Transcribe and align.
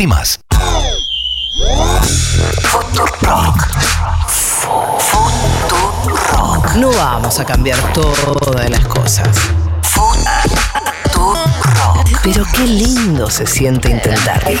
y 0.00 0.06
más. 0.06 0.38
No 6.76 6.90
vamos 6.92 7.40
a 7.40 7.44
cambiar 7.44 7.80
todas 7.92 8.70
las 8.70 8.86
cosas. 8.86 9.28
Pero 12.22 12.44
qué 12.54 12.64
lindo 12.64 13.28
se 13.28 13.44
siente 13.44 13.90
intentarlo. 13.90 14.50
Des 14.50 14.60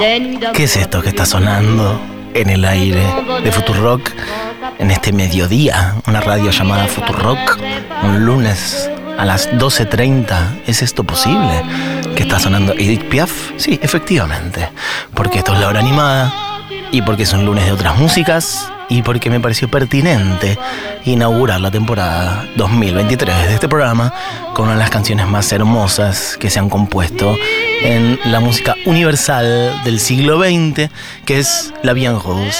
¿Qué 0.00 0.64
es 0.64 0.76
esto 0.76 1.02
que 1.02 1.10
está 1.10 1.26
sonando 1.26 2.00
en 2.32 2.48
el 2.48 2.64
aire 2.64 3.04
de 3.44 3.52
Futurock 3.52 4.10
en 4.78 4.90
este 4.90 5.12
mediodía? 5.12 5.96
Una 6.06 6.22
radio 6.22 6.50
llamada 6.50 6.86
Futurock, 6.86 7.58
un 8.02 8.24
lunes 8.24 8.90
a 9.18 9.26
las 9.26 9.50
12.30. 9.50 10.62
¿Es 10.66 10.80
esto 10.80 11.04
posible? 11.04 11.62
¿Que 12.16 12.22
está 12.22 12.38
sonando 12.38 12.72
Edith 12.72 13.04
Piaf? 13.10 13.30
Sí, 13.58 13.78
efectivamente. 13.82 14.70
Porque 15.12 15.38
esto 15.38 15.52
es 15.52 15.60
la 15.60 15.68
hora 15.68 15.80
animada 15.80 16.32
y 16.90 17.02
porque 17.02 17.24
es 17.24 17.32
un 17.34 17.44
lunes 17.44 17.66
de 17.66 17.72
otras 17.72 17.98
músicas 17.98 18.72
y 18.88 19.02
porque 19.02 19.28
me 19.28 19.38
pareció 19.38 19.70
pertinente 19.70 20.58
inaugurar 21.04 21.60
la 21.60 21.70
temporada 21.70 22.46
2023 22.56 23.48
de 23.48 23.54
este 23.54 23.68
programa 23.68 24.14
con 24.54 24.64
una 24.64 24.74
de 24.74 24.80
las 24.80 24.90
canciones 24.90 25.26
más 25.26 25.52
hermosas 25.52 26.38
que 26.40 26.48
se 26.48 26.58
han 26.58 26.70
compuesto 26.70 27.36
en 27.82 28.18
la 28.24 28.40
música 28.40 28.76
universal 28.84 29.80
del 29.84 30.00
siglo 30.00 30.38
XX, 30.38 30.90
que 31.24 31.38
es 31.38 31.72
La 31.82 31.92
Bien 31.92 32.18
Rose, 32.20 32.58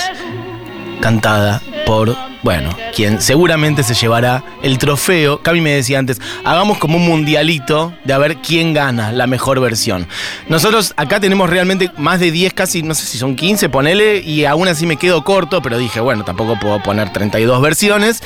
cantada 1.00 1.60
por, 1.86 2.16
bueno, 2.42 2.70
quien 2.94 3.20
seguramente 3.20 3.82
se 3.82 3.94
llevará 3.94 4.42
el 4.62 4.78
trofeo. 4.78 5.42
Cami 5.42 5.60
me 5.60 5.70
decía 5.70 5.98
antes, 5.98 6.20
hagamos 6.44 6.78
como 6.78 6.96
un 6.96 7.06
mundialito 7.06 7.92
de 8.04 8.12
a 8.12 8.18
ver 8.18 8.38
quién 8.38 8.72
gana 8.72 9.12
la 9.12 9.26
mejor 9.26 9.60
versión. 9.60 10.06
Nosotros 10.48 10.94
acá 10.96 11.20
tenemos 11.20 11.50
realmente 11.50 11.90
más 11.96 12.20
de 12.20 12.30
10, 12.30 12.54
casi, 12.54 12.82
no 12.82 12.94
sé 12.94 13.06
si 13.06 13.18
son 13.18 13.36
15, 13.36 13.68
ponele, 13.68 14.18
y 14.18 14.44
aún 14.44 14.68
así 14.68 14.86
me 14.86 14.96
quedo 14.96 15.22
corto, 15.24 15.60
pero 15.62 15.78
dije, 15.78 16.00
bueno, 16.00 16.24
tampoco 16.24 16.58
puedo 16.58 16.82
poner 16.82 17.12
32 17.12 17.60
versiones. 17.60 18.22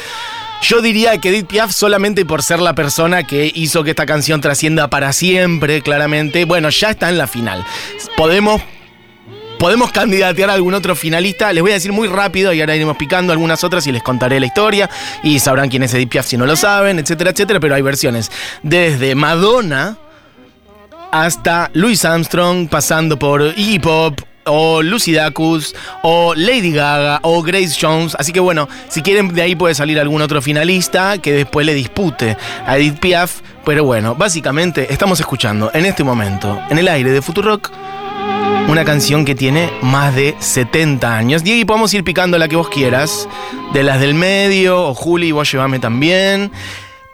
Yo 0.63 0.81
diría 0.81 1.19
que 1.19 1.29
Edith 1.29 1.47
Piaf 1.47 1.73
solamente 1.73 2.25
por 2.25 2.43
ser 2.43 2.61
la 2.61 2.75
persona 2.75 3.25
que 3.25 3.53
hizo 3.55 3.85
que 3.85 3.91
esta 3.91 4.07
canción 4.07 4.41
trascienda 4.41 4.89
para 4.89 5.13
siempre, 5.13 5.83
claramente, 5.83 6.45
bueno, 6.45 6.71
ya 6.71 6.91
está 6.91 7.11
en 7.11 7.19
la 7.19 7.27
final. 7.27 7.65
Podemos 8.17 8.63
Podemos 9.59 9.93
candidatear 9.93 10.51
a 10.51 10.53
algún 10.53 10.75
otro 10.75 10.95
finalista. 10.95 11.53
Les 11.53 11.63
voy 11.63 11.71
a 11.71 11.75
decir 11.75 11.93
muy 11.93 12.09
rápido 12.09 12.53
y 12.53 12.61
ahora 12.61 12.77
iremos 12.77 12.97
picando 12.97 13.33
algunas 13.33 13.65
otras 13.65 13.87
y 13.87 13.93
les 13.93 14.03
contaré 14.03 14.39
la 14.39 14.47
historia. 14.47 14.91
Y 15.23 15.39
sabrán 15.39 15.71
quién 15.71 15.83
es 15.83 15.95
Edith 15.95 16.11
Piaf 16.11 16.27
si 16.27 16.37
no 16.37 16.45
lo 16.45 16.55
saben, 16.55 16.99
etcétera, 16.99 17.31
etcétera. 17.31 17.61
Pero 17.61 17.75
hay 17.75 17.81
versiones 17.81 18.31
desde 18.63 19.15
Madonna 19.15 19.97
hasta 21.13 21.71
Louis 21.73 22.05
Armstrong, 22.05 22.69
pasando 22.69 23.19
por 23.19 23.41
Iggy 23.57 23.79
Pop, 23.79 24.21
o 24.47 24.83
Lucy 24.83 25.13
Dacus, 25.13 25.75
o 26.03 26.35
Lady 26.35 26.73
Gaga, 26.73 27.21
o 27.23 27.43
Grace 27.43 27.77
Jones. 27.81 28.17
Así 28.19 28.33
que 28.33 28.41
bueno, 28.41 28.69
si 28.89 29.03
quieren, 29.03 29.35
de 29.35 29.43
ahí 29.43 29.57
puede 29.57 29.75
salir 29.75 29.99
algún 29.99 30.23
otro 30.23 30.41
finalista 30.43 31.19
que 31.19 31.33
después 31.33 31.67
le 31.67 31.75
dispute 31.75 32.37
a 32.67 32.77
Edith 32.77 32.99
Piaf. 32.99 33.41
Pero 33.65 33.85
bueno, 33.85 34.15
básicamente 34.15 34.93
estamos 34.93 35.21
escuchando 35.21 35.71
en 35.73 35.87
este 35.87 36.05
momento, 36.05 36.61
en 36.69 36.79
el 36.79 36.89
aire 36.89 37.11
de 37.11 37.23
Futurock, 37.23 37.71
una 38.69 38.85
canción 38.85 39.25
que 39.25 39.35
tiene 39.35 39.71
más 39.83 40.15
de 40.15 40.35
70 40.39 41.17
años. 41.17 41.43
Ahí 41.45 41.65
podemos 41.65 41.93
ir 41.95 42.05
picando 42.05 42.39
la 42.39 42.49
que 42.49 42.57
vos 42.57 42.69
quieras, 42.69 43.29
de 43.73 43.83
las 43.83 44.01
del 44.01 44.15
medio, 44.15 44.89
o 44.89 44.95
Juli, 44.95 45.33
vos 45.33 45.51
llevame 45.51 45.79
también. 45.79 46.53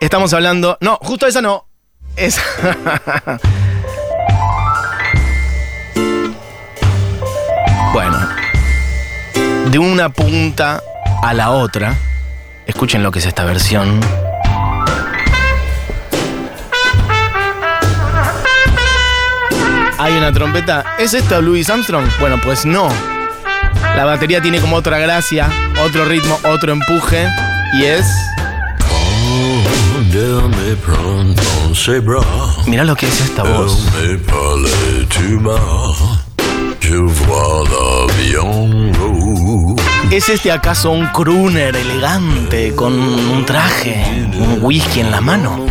Estamos 0.01 0.33
hablando. 0.33 0.79
No, 0.81 0.99
justo 1.03 1.27
esa 1.27 1.43
no. 1.43 1.67
Esa. 2.17 2.43
Bueno, 7.93 8.17
de 9.71 9.79
una 9.81 10.11
punta 10.11 10.81
a 11.23 11.35
la 11.35 11.51
otra, 11.51 11.97
escuchen 12.65 13.03
lo 13.03 13.11
que 13.11 13.19
es 13.19 13.27
esta 13.27 13.45
versión. 13.45 14.01
Hay 19.99 20.17
una 20.17 20.33
trompeta. 20.33 20.85
¿Es 20.99 21.15
esta 21.15 21.41
Louis 21.41 21.69
Armstrong? 21.69 22.07
Bueno, 22.21 22.41
pues 22.43 22.65
no. 22.65 22.89
La 23.97 24.05
batería 24.05 24.41
tiene 24.41 24.61
como 24.61 24.77
otra 24.77 24.99
gracia, 24.99 25.49
otro 25.85 26.05
ritmo, 26.05 26.39
otro 26.45 26.73
empuje. 26.73 27.29
Y 27.75 27.85
es. 27.85 28.07
Mirá 32.67 32.85
lo 32.85 32.95
que 32.95 33.09
es 33.09 33.21
esta 33.21 33.43
voz. 33.43 33.85
¿Es 40.11 40.29
este 40.29 40.51
acaso 40.51 40.91
un 40.91 41.07
crooner 41.07 41.77
elegante 41.77 42.75
con 42.75 42.99
un 42.99 43.47
traje, 43.47 44.29
un 44.37 44.59
whisky 44.61 44.99
en 45.01 45.13
la 45.13 45.21
mano? 45.21 45.67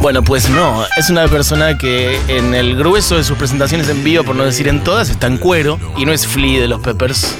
Bueno, 0.00 0.22
pues 0.22 0.50
no, 0.50 0.84
es 0.98 1.08
una 1.08 1.26
persona 1.28 1.78
que 1.78 2.20
en 2.28 2.54
el 2.54 2.76
grueso 2.76 3.16
de 3.16 3.24
sus 3.24 3.38
presentaciones 3.38 3.88
en 3.88 4.04
vivo, 4.04 4.22
por 4.22 4.36
no 4.36 4.44
decir 4.44 4.68
en 4.68 4.84
todas, 4.84 5.08
está 5.08 5.26
en 5.28 5.38
cuero 5.38 5.78
y 5.96 6.04
no 6.04 6.12
es 6.12 6.26
Flea 6.26 6.60
de 6.60 6.68
los 6.68 6.80
Peppers. 6.80 7.36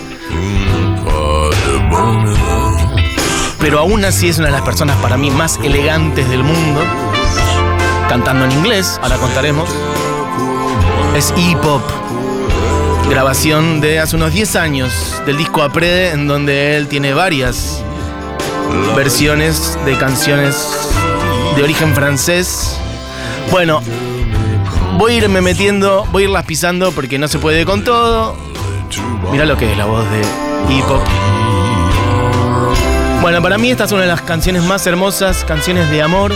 Pero 3.64 3.78
aún 3.78 4.04
así 4.04 4.28
es 4.28 4.36
una 4.36 4.48
de 4.48 4.52
las 4.52 4.60
personas 4.60 4.94
para 4.98 5.16
mí 5.16 5.30
más 5.30 5.58
elegantes 5.62 6.28
del 6.28 6.44
mundo. 6.44 6.82
Cantando 8.10 8.44
en 8.44 8.52
inglés, 8.52 9.00
ahora 9.02 9.16
contaremos. 9.16 9.70
Es 11.16 11.32
hip-hop. 11.34 11.80
Grabación 13.08 13.80
de 13.80 14.00
hace 14.00 14.16
unos 14.16 14.34
10 14.34 14.56
años 14.56 15.22
del 15.24 15.38
disco 15.38 15.62
Aprede, 15.62 16.10
en 16.10 16.28
donde 16.28 16.76
él 16.76 16.88
tiene 16.88 17.14
varias 17.14 17.82
versiones 18.94 19.78
de 19.86 19.96
canciones 19.96 20.68
de 21.56 21.62
origen 21.62 21.94
francés. 21.94 22.78
Bueno, 23.50 23.80
voy 24.98 25.14
a 25.14 25.16
irme 25.16 25.40
metiendo, 25.40 26.04
voy 26.12 26.24
a 26.24 26.26
irlas 26.26 26.44
pisando 26.44 26.92
porque 26.92 27.18
no 27.18 27.28
se 27.28 27.38
puede 27.38 27.64
con 27.64 27.82
todo. 27.82 28.36
Mira 29.32 29.46
lo 29.46 29.56
que 29.56 29.72
es 29.72 29.78
la 29.78 29.86
voz 29.86 30.04
de 30.10 30.20
hip 30.74 30.84
hop. 30.86 31.23
Bueno, 33.24 33.40
para 33.40 33.56
mí 33.56 33.70
esta 33.70 33.84
es 33.84 33.92
una 33.92 34.02
de 34.02 34.08
las 34.08 34.20
canciones 34.20 34.64
más 34.64 34.86
hermosas, 34.86 35.44
canciones 35.44 35.90
de 35.90 36.02
amor. 36.02 36.30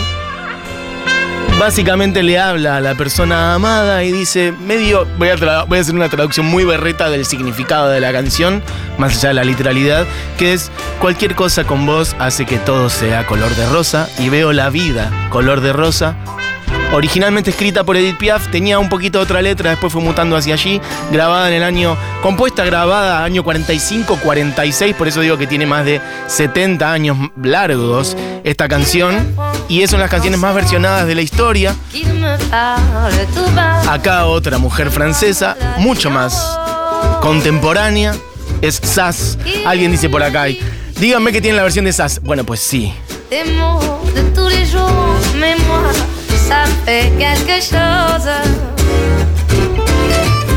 Básicamente 1.58 2.22
le 2.22 2.38
habla 2.38 2.78
a 2.78 2.80
la 2.80 2.94
persona 2.94 3.52
amada 3.52 4.04
y 4.04 4.10
dice, 4.10 4.52
medio, 4.52 5.06
voy 5.18 5.28
a, 5.28 5.64
voy 5.64 5.76
a 5.76 5.80
hacer 5.82 5.94
una 5.94 6.08
traducción 6.08 6.46
muy 6.46 6.64
berreta 6.64 7.10
del 7.10 7.26
significado 7.26 7.90
de 7.90 8.00
la 8.00 8.10
canción, 8.10 8.62
más 8.96 9.18
allá 9.18 9.28
de 9.28 9.34
la 9.34 9.44
literalidad, 9.44 10.06
que 10.38 10.54
es, 10.54 10.70
cualquier 10.98 11.34
cosa 11.34 11.64
con 11.64 11.84
vos 11.84 12.16
hace 12.18 12.46
que 12.46 12.56
todo 12.56 12.88
sea 12.88 13.26
color 13.26 13.54
de 13.54 13.66
rosa 13.66 14.08
y 14.18 14.30
veo 14.30 14.54
la 14.54 14.70
vida 14.70 15.12
color 15.28 15.60
de 15.60 15.74
rosa 15.74 16.16
originalmente 16.92 17.50
escrita 17.50 17.84
por 17.84 17.96
Edith 17.96 18.18
Piaf, 18.18 18.48
tenía 18.50 18.78
un 18.78 18.88
poquito 18.88 19.20
otra 19.20 19.42
letra, 19.42 19.70
después 19.70 19.92
fue 19.92 20.02
mutando 20.02 20.36
hacia 20.36 20.54
allí, 20.54 20.80
grabada 21.10 21.48
en 21.48 21.54
el 21.54 21.62
año, 21.62 21.96
compuesta, 22.22 22.64
grabada 22.64 23.24
año 23.24 23.44
45-46, 23.44 24.94
por 24.94 25.08
eso 25.08 25.20
digo 25.20 25.36
que 25.36 25.46
tiene 25.46 25.66
más 25.66 25.84
de 25.84 26.00
70 26.26 26.92
años 26.92 27.18
largos 27.42 28.16
esta 28.44 28.68
canción, 28.68 29.34
y 29.68 29.82
es 29.82 29.90
una 29.90 29.98
de 29.98 30.04
las 30.04 30.10
canciones 30.10 30.40
más 30.40 30.54
versionadas 30.54 31.06
de 31.06 31.14
la 31.14 31.22
historia. 31.22 31.74
Acá 33.88 34.26
otra 34.26 34.58
mujer 34.58 34.90
francesa, 34.90 35.56
mucho 35.78 36.10
más 36.10 36.58
contemporánea, 37.20 38.14
es 38.62 38.80
Sass. 38.82 39.38
Alguien 39.66 39.90
dice 39.90 40.08
por 40.08 40.22
acá, 40.22 40.46
díganme 40.98 41.32
que 41.32 41.40
tiene 41.40 41.56
la 41.56 41.62
versión 41.62 41.84
de 41.84 41.92
Sass. 41.92 42.20
Bueno, 42.22 42.44
pues 42.44 42.60
sí. 42.60 42.92
Ça 46.48 46.64
fait 46.84 47.12
quelque 47.18 47.60
chose. 47.60 48.30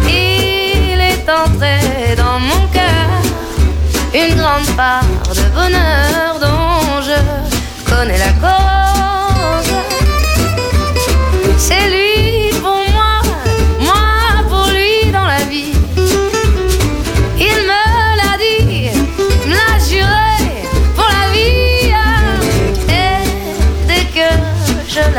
Il 0.07 0.99
est 0.99 1.27
entré 1.29 2.15
dans 2.15 2.39
mon 2.39 2.67
cœur 2.67 3.09
une 4.13 4.35
grande 4.35 4.69
part 4.77 5.03
de 5.39 5.45
bonheur 5.53 6.39
dont 6.39 7.01
je 7.01 7.91
connais 7.91 8.17
la 8.17 8.31
cause. 8.43 8.80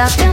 Je 0.08 0.32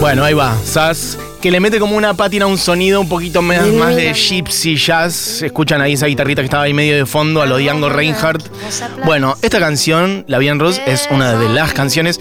Bueno, 0.00 0.24
ahí 0.24 0.34
va, 0.34 0.56
Sass, 0.64 1.16
que 1.40 1.52
le 1.52 1.60
mete 1.60 1.78
como 1.78 1.96
una 1.96 2.14
pátina 2.14 2.46
un 2.46 2.58
sonido 2.58 3.00
un 3.00 3.08
poquito 3.08 3.40
más, 3.40 3.64
más 3.68 3.94
de 3.94 4.12
gypsy 4.12 4.76
jazz. 4.76 5.42
Escuchan 5.42 5.80
ahí 5.80 5.92
esa 5.92 6.06
guitarrita 6.06 6.42
que 6.42 6.46
estaba 6.46 6.64
ahí 6.64 6.74
medio 6.74 6.96
de 6.96 7.06
fondo 7.06 7.40
a 7.40 7.46
lo 7.46 7.58
Django 7.58 7.88
Reinhardt. 7.88 8.44
Bueno, 9.04 9.36
esta 9.42 9.60
canción, 9.60 10.24
La 10.26 10.38
Bien 10.38 10.58
Rose, 10.58 10.82
es 10.86 11.06
una 11.10 11.34
de 11.34 11.48
las 11.48 11.72
canciones 11.72 12.18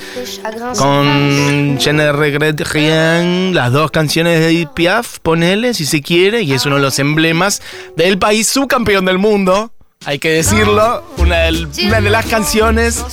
con 0.78 1.80
Je 1.80 1.94
ne 1.94 2.12
regrette 2.12 2.62
rien, 2.62 3.56
las 3.56 3.72
dos 3.72 3.90
canciones 3.90 4.40
de 4.40 4.50
Edith 4.50 4.70
Piaf, 4.76 5.18
ponele 5.20 5.74
si 5.74 5.86
se 5.86 6.02
quiere, 6.02 6.44
y 6.44 6.54
es 6.54 6.68
uno 6.68 6.76
de 6.76 6.84
los 6.84 7.00
emblemas 7.00 7.64
del 7.98 8.20
país 8.20 8.48
subcampeón 8.48 9.06
del 9.06 9.18
mundo 9.18 9.72
hay 10.06 10.18
que 10.18 10.32
decirlo, 10.32 11.04
una 11.18 11.38
de, 11.42 12.10
las 12.10 12.26
canciones 12.26 13.04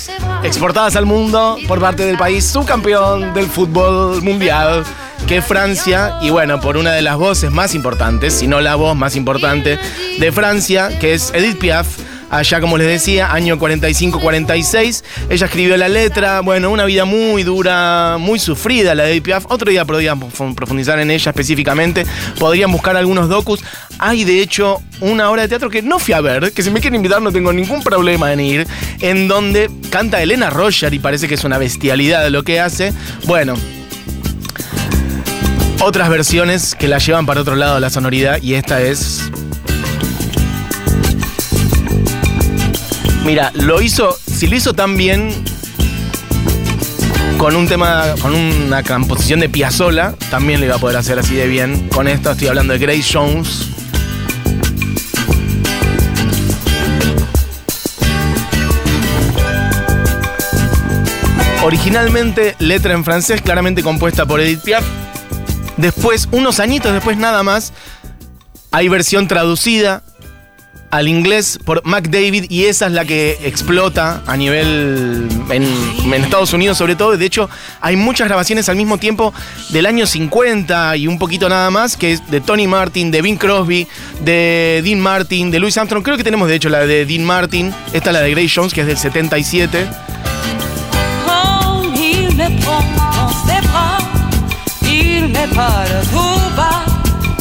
exportadas 0.42 0.96
al 0.96 1.04
mundo 1.04 1.58
por 1.66 1.80
parte 1.80 2.04
del 2.06 2.16
país 2.16 2.44
subcampeón 2.44 3.34
del 3.34 3.46
fútbol 3.46 4.22
mundial, 4.22 4.84
que 5.26 5.38
es 5.38 5.44
Francia, 5.44 6.18
y 6.22 6.30
bueno, 6.30 6.60
por 6.60 6.78
una 6.78 6.92
de 6.92 7.02
las 7.02 7.16
voces 7.16 7.50
más 7.50 7.74
importantes, 7.74 8.32
si 8.34 8.46
no 8.46 8.60
la 8.60 8.74
voz 8.74 8.96
más 8.96 9.16
importante 9.16 9.78
de 10.18 10.32
Francia, 10.32 10.98
que 10.98 11.12
es 11.12 11.30
Edith 11.34 11.58
Piaf 11.58 12.07
allá 12.30 12.60
como 12.60 12.78
les 12.78 12.86
decía, 12.86 13.32
año 13.32 13.58
45-46. 13.58 15.04
Ella 15.30 15.46
escribió 15.46 15.76
la 15.76 15.88
letra, 15.88 16.40
bueno, 16.40 16.70
una 16.70 16.84
vida 16.84 17.04
muy 17.04 17.42
dura, 17.42 18.16
muy 18.18 18.38
sufrida 18.38 18.94
la 18.94 19.04
de. 19.04 19.22
Otro 19.48 19.70
día 19.70 19.84
podríamos 19.84 20.32
profundizar 20.54 20.98
en 20.98 21.10
ella 21.10 21.30
específicamente. 21.30 22.06
Podrían 22.38 22.72
buscar 22.72 22.96
algunos 22.96 23.28
docus. 23.28 23.60
Hay 23.98 24.24
de 24.24 24.40
hecho 24.40 24.80
una 25.00 25.30
obra 25.30 25.42
de 25.42 25.48
teatro 25.48 25.70
que 25.70 25.82
no 25.82 25.98
fui 25.98 26.14
a 26.14 26.20
ver, 26.20 26.52
que 26.52 26.62
si 26.62 26.70
me 26.70 26.80
quieren 26.80 26.96
invitar 26.96 27.20
no 27.20 27.32
tengo 27.32 27.52
ningún 27.52 27.82
problema 27.82 28.32
en 28.32 28.40
ir, 28.40 28.66
en 29.00 29.28
donde 29.28 29.70
canta 29.90 30.22
Elena 30.22 30.50
Roger 30.50 30.92
y 30.94 30.98
parece 30.98 31.28
que 31.28 31.34
es 31.34 31.44
una 31.44 31.58
bestialidad 31.58 32.28
lo 32.28 32.42
que 32.42 32.60
hace. 32.60 32.92
Bueno, 33.26 33.54
otras 35.80 36.08
versiones 36.08 36.74
que 36.74 36.88
la 36.88 36.98
llevan 36.98 37.26
para 37.26 37.40
otro 37.40 37.56
lado 37.56 37.76
de 37.76 37.80
la 37.80 37.90
sonoridad 37.90 38.42
y 38.42 38.54
esta 38.54 38.80
es 38.80 39.30
Mira, 43.28 43.52
lo 43.52 43.82
hizo, 43.82 44.18
si 44.26 44.46
lo 44.46 44.56
hizo 44.56 44.72
tan 44.72 44.96
bien 44.96 45.28
con 47.36 47.54
un 47.56 47.68
tema, 47.68 48.14
con 48.22 48.34
una 48.34 48.82
composición 48.82 49.40
de 49.40 49.50
Piazzolla, 49.50 50.14
también 50.30 50.60
lo 50.60 50.64
iba 50.64 50.76
a 50.76 50.78
poder 50.78 50.96
hacer 50.96 51.18
así 51.18 51.34
de 51.34 51.46
bien. 51.46 51.90
Con 51.90 52.08
esto 52.08 52.30
estoy 52.30 52.48
hablando 52.48 52.72
de 52.72 52.78
Grace 52.78 53.04
Jones. 53.12 53.68
Originalmente 61.64 62.56
letra 62.60 62.94
en 62.94 63.04
francés, 63.04 63.42
claramente 63.42 63.82
compuesta 63.82 64.24
por 64.24 64.40
Edith 64.40 64.62
Piaf. 64.62 64.84
Después, 65.76 66.30
unos 66.32 66.60
añitos 66.60 66.94
después 66.94 67.18
nada 67.18 67.42
más, 67.42 67.74
hay 68.70 68.88
versión 68.88 69.28
traducida 69.28 70.02
al 70.90 71.08
inglés 71.08 71.58
por 71.64 71.84
McDavid 71.84 72.50
y 72.50 72.64
esa 72.64 72.86
es 72.86 72.92
la 72.92 73.04
que 73.04 73.38
explota 73.42 74.22
a 74.26 74.36
nivel 74.36 75.28
en, 75.50 76.14
Estados 76.14 76.52
Unidos 76.52 76.78
sobre 76.78 76.96
todo. 76.96 77.16
De 77.16 77.24
hecho, 77.24 77.48
hay 77.80 77.96
muchas 77.96 78.28
grabaciones 78.28 78.68
al 78.68 78.76
mismo 78.76 78.98
tiempo 78.98 79.32
del 79.70 79.86
año 79.86 80.06
50 80.06 80.96
y 80.96 81.06
un 81.06 81.18
poquito 81.18 81.48
nada 81.48 81.70
más, 81.70 81.96
que 81.96 82.12
es 82.12 82.30
de 82.30 82.40
Tony 82.40 82.66
Martin, 82.66 83.10
de 83.10 83.22
Bing 83.22 83.38
Crosby, 83.38 83.86
de 84.20 84.82
Dean 84.84 85.00
Martin, 85.00 85.50
de 85.50 85.58
Louis 85.58 85.76
Armstrong. 85.76 86.02
Creo 86.02 86.16
que 86.16 86.24
tenemos 86.24 86.48
de 86.48 86.56
hecho 86.56 86.68
la 86.68 86.86
de 86.86 87.06
Dean 87.06 87.24
Martin, 87.24 87.72
esta 87.92 88.10
es 88.10 88.14
la 88.14 88.20
de 88.20 88.30
Grace 88.30 88.52
Jones, 88.54 88.74
que 88.74 88.82
es 88.82 88.86
del 88.86 88.98
77. 88.98 89.86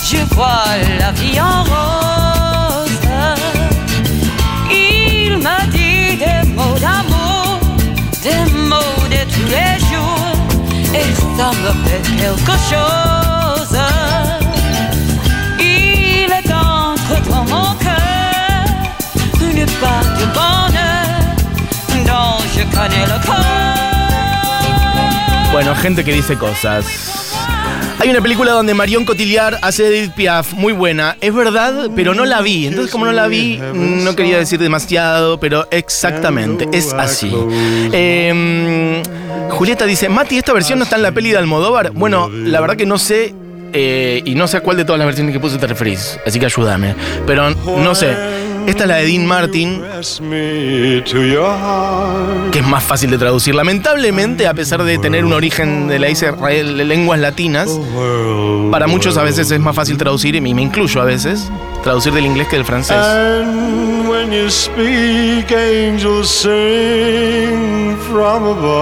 je 0.10 0.24
vois 0.36 0.78
la 1.00 1.12
vie 1.12 1.38
en 1.38 1.66
ça 1.66 2.17
Bueno, 25.52 25.76
gente 25.76 26.04
que 26.04 26.14
dice 26.14 26.38
cosas. 26.38 26.86
Hay 28.00 28.10
una 28.10 28.22
película 28.22 28.54
donde 28.54 28.74
Marion 28.74 29.06
Cotillard 29.06 29.60
hace 29.62 29.88
Edith 29.88 30.14
Piaf, 30.14 30.54
muy 30.54 30.74
buena. 30.74 31.18
Es 31.22 31.36
verdad, 31.36 31.92
pero 31.96 32.16
no 32.16 32.26
la 32.26 32.42
vi. 32.42 32.66
Entonces, 32.66 32.92
como 32.92 33.06
no 33.06 33.12
la 33.12 33.28
vi, 33.28 33.60
no 33.74 34.16
quería 34.16 34.40
decir 34.40 34.60
demasiado, 34.60 35.40
pero 35.40 35.68
exactamente, 35.70 36.68
es 36.72 36.94
así. 36.94 37.32
Eh, 37.92 39.04
Julieta 39.50 39.86
dice, 39.86 40.10
Mati, 40.10 40.38
¿esta 40.38 40.54
versión 40.54 40.80
no 40.80 40.84
está 40.84 40.96
en 40.98 41.04
la 41.04 41.12
peli 41.12 41.32
de 41.32 41.38
Almodóvar? 41.38 41.92
Bueno, 41.92 42.30
la 42.30 42.62
verdad 42.62 42.76
que 42.76 42.86
no 42.86 42.98
sé 42.98 43.34
eh, 43.74 44.22
y 44.26 44.36
no 44.36 44.48
sé 44.48 44.58
a 44.58 44.62
cuál 44.62 44.78
de 44.78 44.86
todas 44.86 45.00
las 45.00 45.06
versiones 45.06 45.34
que 45.34 45.40
puse 45.40 45.58
te 45.58 45.68
referís, 45.68 46.20
así 46.26 46.40
que 46.40 46.46
ayúdame. 46.46 46.96
Pero 47.26 47.50
no 47.50 47.96
sé. 47.96 48.16
Esta 48.68 48.84
es 48.84 48.90
la 48.90 48.96
de 48.98 49.06
Dean 49.06 49.26
Martin, 49.26 49.82
que 52.52 52.60
es 52.60 52.68
más 52.68 52.84
fácil 52.84 53.10
de 53.10 53.18
traducir. 53.18 53.56
Lamentablemente, 53.56 54.46
a 54.46 54.54
pesar 54.54 54.84
de 54.84 54.98
tener 54.98 55.24
un 55.24 55.32
origen 55.32 55.88
de 55.88 56.00
la 56.00 56.10
Israel 56.10 56.76
de 56.78 56.84
lenguas 56.84 57.18
latinas, 57.18 57.70
para 58.70 58.88
muchos 58.88 59.16
a 59.16 59.24
veces 59.24 59.50
es 59.52 59.60
más 59.62 59.74
fácil 59.74 59.98
traducir, 59.98 60.36
y 60.36 60.42
me 60.42 60.62
incluyo 60.62 61.02
a 61.02 61.06
veces, 61.06 61.50
traducir 61.82 62.12
del 62.12 62.26
inglés 62.26 62.50
que 62.50 62.58
del 62.58 62.66
francés. 62.66 62.98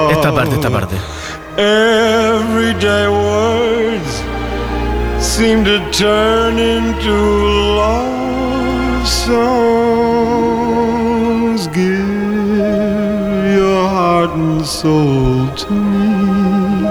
Esta 0.10 0.34
parte, 0.34 0.56
esta 0.56 0.70
parte. 0.72 0.96
Seem 5.20 5.64
to 5.64 5.80
turn 5.92 6.60
into 6.60 7.12
love. 7.76 8.26
To 14.66 15.72
me, 15.72 16.88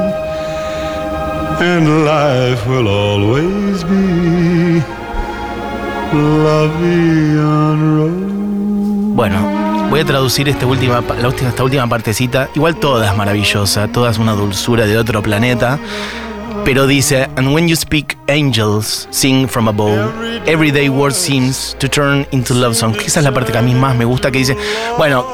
and 1.60 2.04
life 2.04 2.64
will 2.68 2.86
always 2.86 3.82
be 3.82 4.80
Bueno, 9.16 9.88
voy 9.90 9.98
a 9.98 10.04
traducir 10.04 10.48
esta 10.48 10.64
última, 10.66 11.02
la 11.20 11.26
última, 11.26 11.48
esta 11.48 11.64
última 11.64 11.88
partecita. 11.88 12.48
Igual 12.54 12.76
toda 12.76 13.10
es 13.10 13.16
maravillosa, 13.16 13.88
toda 13.88 14.12
es 14.12 14.18
una 14.18 14.34
dulzura 14.34 14.86
de 14.86 14.96
otro 14.96 15.20
planeta. 15.22 15.80
Pero 16.64 16.86
dice, 16.86 17.28
and 17.36 17.52
when 17.52 17.66
you 17.66 17.74
speak, 17.74 18.16
angels 18.28 19.08
sing 19.10 19.48
from 19.48 19.66
above. 19.66 20.12
Everyday 20.46 20.88
word 20.88 21.14
seems 21.14 21.74
to 21.80 21.88
turn 21.88 22.24
into 22.30 22.54
love 22.54 22.76
song. 22.76 22.94
Esa 23.04 23.18
es 23.18 23.24
la 23.24 23.32
parte 23.32 23.50
que 23.50 23.58
a 23.58 23.62
mí 23.62 23.74
más 23.74 23.96
me 23.96 24.04
gusta, 24.04 24.30
que 24.30 24.38
dice, 24.38 24.56
bueno, 24.96 25.26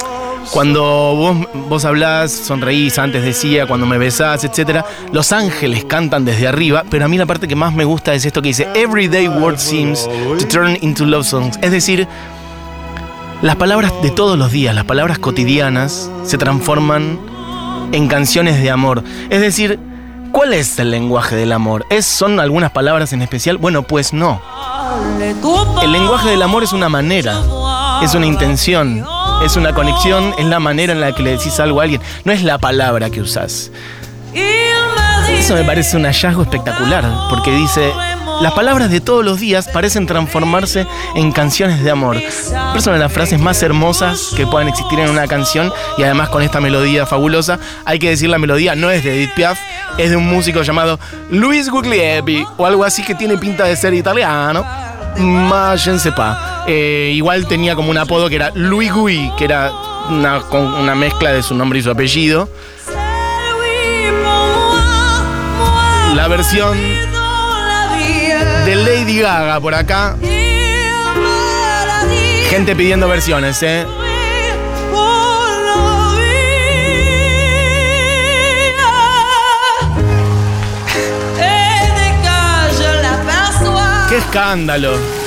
cuando 0.52 0.82
vos, 0.82 1.36
vos 1.68 1.84
hablás, 1.84 2.32
sonreís, 2.32 2.98
antes 2.98 3.22
decía, 3.22 3.66
cuando 3.66 3.86
me 3.86 3.98
besás, 3.98 4.44
etc. 4.44 4.84
Los 5.12 5.32
ángeles 5.32 5.84
cantan 5.84 6.24
desde 6.24 6.48
arriba, 6.48 6.84
pero 6.90 7.04
a 7.04 7.08
mí 7.08 7.16
la 7.18 7.26
parte 7.26 7.46
que 7.46 7.56
más 7.56 7.72
me 7.72 7.84
gusta 7.84 8.14
es 8.14 8.24
esto 8.24 8.42
que 8.42 8.48
dice, 8.48 8.68
Everyday 8.74 9.28
word 9.28 9.58
seems 9.58 10.08
to 10.38 10.46
turn 10.48 10.76
into 10.80 11.04
love 11.04 11.24
songs. 11.24 11.58
Es 11.62 11.70
decir, 11.70 12.08
las 13.42 13.56
palabras 13.56 13.92
de 14.02 14.10
todos 14.10 14.38
los 14.38 14.52
días, 14.52 14.74
las 14.74 14.84
palabras 14.84 15.18
cotidianas, 15.18 16.10
se 16.24 16.36
transforman 16.36 17.18
en 17.92 18.08
canciones 18.08 18.60
de 18.62 18.70
amor. 18.70 19.02
Es 19.30 19.40
decir, 19.40 19.78
¿cuál 20.32 20.52
es 20.52 20.78
el 20.78 20.90
lenguaje 20.90 21.36
del 21.36 21.52
amor? 21.52 21.86
¿Es, 21.90 22.06
¿Son 22.06 22.40
algunas 22.40 22.70
palabras 22.70 23.12
en 23.12 23.22
especial? 23.22 23.58
Bueno, 23.58 23.82
pues 23.82 24.12
no. 24.12 24.40
El 25.82 25.92
lenguaje 25.92 26.30
del 26.30 26.42
amor 26.42 26.64
es 26.64 26.72
una 26.72 26.88
manera, 26.88 27.40
es 28.02 28.14
una 28.14 28.26
intención, 28.26 29.04
es 29.42 29.56
una 29.56 29.72
conexión, 29.72 30.34
es 30.38 30.44
la 30.46 30.60
manera 30.60 30.92
en 30.92 31.00
la 31.00 31.14
que 31.14 31.22
le 31.22 31.30
decís 31.32 31.58
algo 31.60 31.80
a 31.80 31.84
alguien, 31.84 32.00
no 32.24 32.32
es 32.32 32.42
la 32.42 32.58
palabra 32.58 33.10
que 33.10 33.20
usás. 33.20 33.70
Eso 35.28 35.54
me 35.54 35.64
parece 35.64 35.96
un 35.96 36.04
hallazgo 36.04 36.42
espectacular, 36.42 37.04
porque 37.30 37.50
dice, 37.52 37.92
las 38.40 38.52
palabras 38.52 38.90
de 38.90 39.00
todos 39.00 39.24
los 39.24 39.40
días 39.40 39.68
parecen 39.68 40.06
transformarse 40.06 40.86
en 41.14 41.32
canciones 41.32 41.82
de 41.82 41.90
amor. 41.90 42.16
Pero 42.50 42.80
son 42.80 42.98
las 42.98 43.12
frases 43.12 43.38
más 43.38 43.62
hermosas 43.62 44.30
que 44.36 44.46
puedan 44.46 44.68
existir 44.68 44.98
en 44.98 45.10
una 45.10 45.26
canción 45.26 45.72
y 45.98 46.02
además 46.02 46.28
con 46.28 46.42
esta 46.42 46.60
melodía 46.60 47.06
fabulosa. 47.06 47.58
Hay 47.84 47.98
que 47.98 48.10
decir 48.10 48.30
la 48.30 48.38
melodía 48.38 48.74
no 48.74 48.90
es 48.90 49.04
de 49.04 49.14
Edith 49.14 49.34
Piaf, 49.34 49.58
es 49.98 50.10
de 50.10 50.16
un 50.16 50.26
músico 50.26 50.62
llamado 50.62 50.98
Luis 51.30 51.68
Guglielmi 51.68 52.46
o 52.56 52.66
algo 52.66 52.84
así 52.84 53.02
que 53.02 53.14
tiene 53.14 53.36
pinta 53.36 53.64
de 53.64 53.76
ser 53.76 53.94
italiano. 53.94 54.64
Sais 55.76 56.14
pas. 56.14 56.49
Eh, 56.66 57.12
igual 57.14 57.46
tenía 57.46 57.74
como 57.74 57.90
un 57.90 57.98
apodo 57.98 58.28
que 58.28 58.36
era 58.36 58.50
Louis 58.54 58.92
Gui, 58.92 59.32
que 59.36 59.44
era 59.44 59.72
una, 60.08 60.40
una 60.50 60.94
mezcla 60.94 61.32
de 61.32 61.42
su 61.42 61.54
nombre 61.54 61.78
y 61.78 61.82
su 61.82 61.90
apellido. 61.90 62.48
La 66.14 66.28
versión 66.28 66.78
de 68.64 68.76
Lady 68.76 69.20
Gaga 69.20 69.60
por 69.60 69.74
acá. 69.74 70.16
Gente 72.48 72.74
pidiendo 72.74 73.08
versiones, 73.08 73.62
¿eh? 73.62 73.86
¡Qué 84.08 84.16
escándalo! 84.16 85.19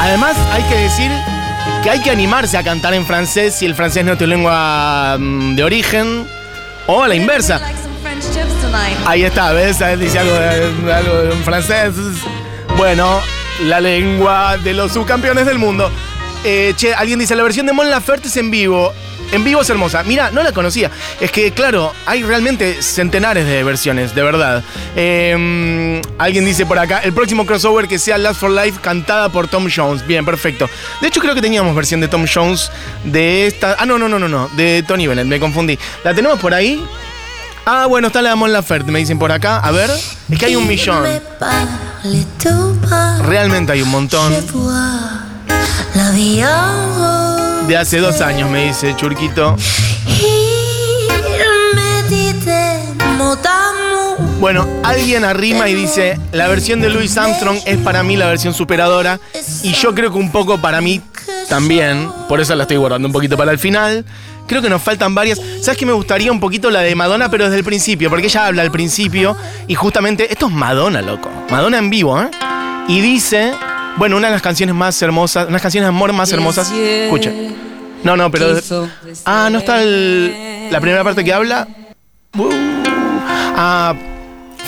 Además, 0.00 0.36
hay 0.52 0.62
que 0.62 0.74
decir 0.74 1.10
que 1.82 1.90
hay 1.90 2.00
que 2.00 2.10
animarse 2.10 2.56
a 2.56 2.62
cantar 2.62 2.94
en 2.94 3.04
francés 3.04 3.54
si 3.54 3.66
el 3.66 3.74
francés 3.74 4.06
no 4.06 4.12
es 4.12 4.18
tu 4.18 4.26
lengua 4.26 5.16
mm, 5.18 5.54
de 5.54 5.64
origen 5.64 6.26
o 6.86 7.02
a 7.02 7.08
la 7.08 7.14
inversa. 7.14 7.60
Ahí 9.06 9.24
está, 9.24 9.52
¿ves? 9.52 9.78
Dice 9.98 10.18
algo, 10.18 10.32
de, 10.32 10.92
algo 10.94 11.32
en 11.32 11.44
francés. 11.44 11.92
Bueno, 12.78 13.20
la 13.64 13.80
lengua 13.80 14.56
de 14.56 14.72
los 14.72 14.92
subcampeones 14.92 15.44
del 15.44 15.58
mundo. 15.58 15.90
Eh, 16.42 16.72
che, 16.74 16.94
alguien 16.94 17.18
dice, 17.18 17.36
la 17.36 17.42
versión 17.42 17.66
de 17.66 17.74
Mon 17.74 17.90
Laferte 17.90 18.28
es 18.28 18.36
en 18.38 18.50
vivo. 18.50 18.94
En 19.32 19.44
vivo 19.44 19.60
es 19.60 19.70
hermosa. 19.70 20.02
Mira, 20.04 20.30
no 20.30 20.42
la 20.42 20.52
conocía. 20.52 20.90
Es 21.20 21.30
que, 21.30 21.52
claro, 21.52 21.92
hay 22.06 22.22
realmente 22.22 22.82
centenares 22.82 23.46
de 23.46 23.62
versiones, 23.62 24.14
de 24.14 24.22
verdad. 24.22 24.62
Em, 24.96 26.00
alguien 26.18 26.44
dice 26.44 26.64
por 26.64 26.78
acá, 26.78 27.00
el 27.00 27.12
próximo 27.12 27.44
crossover 27.44 27.88
que 27.88 27.98
sea 27.98 28.16
Last 28.18 28.40
for 28.40 28.50
Life 28.50 28.80
cantada 28.80 29.28
por 29.28 29.48
Tom 29.48 29.68
Jones. 29.74 30.06
Bien, 30.06 30.24
perfecto. 30.24 30.68
De 31.00 31.08
hecho, 31.08 31.20
creo 31.20 31.34
que 31.34 31.42
teníamos 31.42 31.74
versión 31.76 32.00
de 32.00 32.08
Tom 32.08 32.24
Jones 32.32 32.70
de 33.04 33.46
esta... 33.46 33.76
Ah, 33.78 33.86
no, 33.86 33.98
no, 33.98 34.08
no, 34.08 34.18
no, 34.18 34.28
no. 34.28 34.48
De 34.56 34.82
Tony 34.86 35.06
Bennett, 35.06 35.26
me 35.26 35.38
confundí. 35.38 35.78
¿La 36.04 36.14
tenemos 36.14 36.38
por 36.38 36.54
ahí? 36.54 36.82
Ah, 37.66 37.84
bueno, 37.84 38.06
está 38.06 38.22
la 38.22 38.30
de 38.30 38.36
Mon 38.36 38.50
Laferte, 38.50 38.90
me 38.90 38.98
dicen 38.98 39.18
por 39.18 39.30
acá. 39.30 39.58
A 39.58 39.70
ver, 39.70 39.90
es 39.90 40.38
que 40.38 40.46
hay 40.46 40.56
un 40.56 40.66
millón. 40.66 41.04
Realmente 43.26 43.72
hay 43.72 43.82
un 43.82 43.90
montón. 43.90 44.32
De 47.68 47.76
hace 47.76 47.98
dos 47.98 48.22
años, 48.22 48.48
me 48.48 48.64
dice 48.64 48.96
Churquito. 48.96 49.54
Bueno, 54.40 54.66
alguien 54.82 55.22
arrima 55.24 55.68
y 55.68 55.74
dice, 55.74 56.18
la 56.32 56.48
versión 56.48 56.80
de 56.80 56.88
Louis 56.88 57.14
Armstrong 57.18 57.58
es 57.66 57.76
para 57.76 58.02
mí 58.02 58.16
la 58.16 58.26
versión 58.26 58.54
superadora 58.54 59.20
y 59.62 59.72
yo 59.72 59.94
creo 59.94 60.10
que 60.10 60.16
un 60.16 60.32
poco 60.32 60.56
para 60.56 60.80
mí 60.80 61.02
también, 61.50 62.10
por 62.26 62.40
eso 62.40 62.54
la 62.54 62.62
estoy 62.62 62.78
guardando 62.78 63.06
un 63.06 63.12
poquito 63.12 63.36
para 63.36 63.52
el 63.52 63.58
final. 63.58 64.02
Creo 64.46 64.62
que 64.62 64.70
nos 64.70 64.80
faltan 64.80 65.14
varias. 65.14 65.38
¿Sabes 65.60 65.76
que 65.76 65.84
me 65.84 65.92
gustaría 65.92 66.32
un 66.32 66.40
poquito 66.40 66.70
la 66.70 66.80
de 66.80 66.94
Madonna, 66.94 67.30
pero 67.30 67.44
desde 67.44 67.58
el 67.58 67.64
principio? 67.64 68.08
Porque 68.08 68.28
ella 68.28 68.46
habla 68.46 68.62
al 68.62 68.70
principio 68.70 69.36
y 69.66 69.74
justamente 69.74 70.32
esto 70.32 70.46
es 70.46 70.52
Madonna, 70.52 71.02
loco. 71.02 71.30
Madonna 71.50 71.76
en 71.76 71.90
vivo, 71.90 72.18
¿eh? 72.18 72.30
Y 72.88 73.02
dice, 73.02 73.52
bueno, 73.98 74.16
una 74.16 74.28
de 74.28 74.32
las 74.32 74.42
canciones 74.42 74.74
más 74.74 75.00
hermosas, 75.02 75.48
unas 75.48 75.60
canciones 75.60 75.86
de 75.86 75.88
amor 75.88 76.12
más 76.12 76.32
hermosas. 76.32 76.70
Escucha. 76.70 77.32
No, 78.04 78.16
no, 78.16 78.30
pero. 78.30 78.56
Ah, 79.24 79.48
no 79.50 79.58
está 79.58 79.78
la 79.84 80.80
primera 80.80 81.04
parte 81.04 81.24
que 81.24 81.32
habla. 81.32 81.68
Uh. 82.36 82.50
ah. 83.56 83.94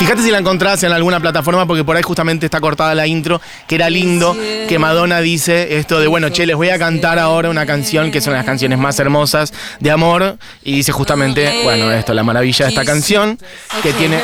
Fíjate 0.01 0.23
si 0.23 0.31
la 0.31 0.39
encontrás 0.39 0.83
en 0.83 0.93
alguna 0.93 1.21
plataforma, 1.21 1.67
porque 1.67 1.85
por 1.85 1.95
ahí 1.95 2.03
justamente 2.03 2.47
está 2.47 2.59
cortada 2.59 2.95
la 2.95 3.07
intro, 3.07 3.39
que 3.67 3.75
era 3.75 3.91
lindo, 3.91 4.35
que 4.67 4.79
Madonna 4.79 5.21
dice 5.21 5.77
esto 5.77 6.01
de, 6.01 6.07
bueno, 6.07 6.31
che, 6.31 6.47
les 6.47 6.57
voy 6.57 6.71
a 6.71 6.79
cantar 6.79 7.19
ahora 7.19 7.51
una 7.51 7.67
canción 7.67 8.11
que 8.11 8.17
es 8.17 8.27
una 8.27 8.37
de 8.37 8.39
las 8.39 8.47
canciones 8.47 8.79
más 8.79 8.99
hermosas 8.99 9.53
de 9.79 9.91
amor, 9.91 10.39
y 10.65 10.77
dice 10.77 10.91
justamente, 10.93 11.65
bueno, 11.65 11.93
esto, 11.93 12.15
la 12.15 12.23
maravilla 12.23 12.65
de 12.65 12.71
esta 12.71 12.85
canción, 12.87 13.39
que 13.83 13.93
tiene... 13.93 14.23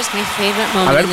A 0.88 0.92
ver. 0.92 1.04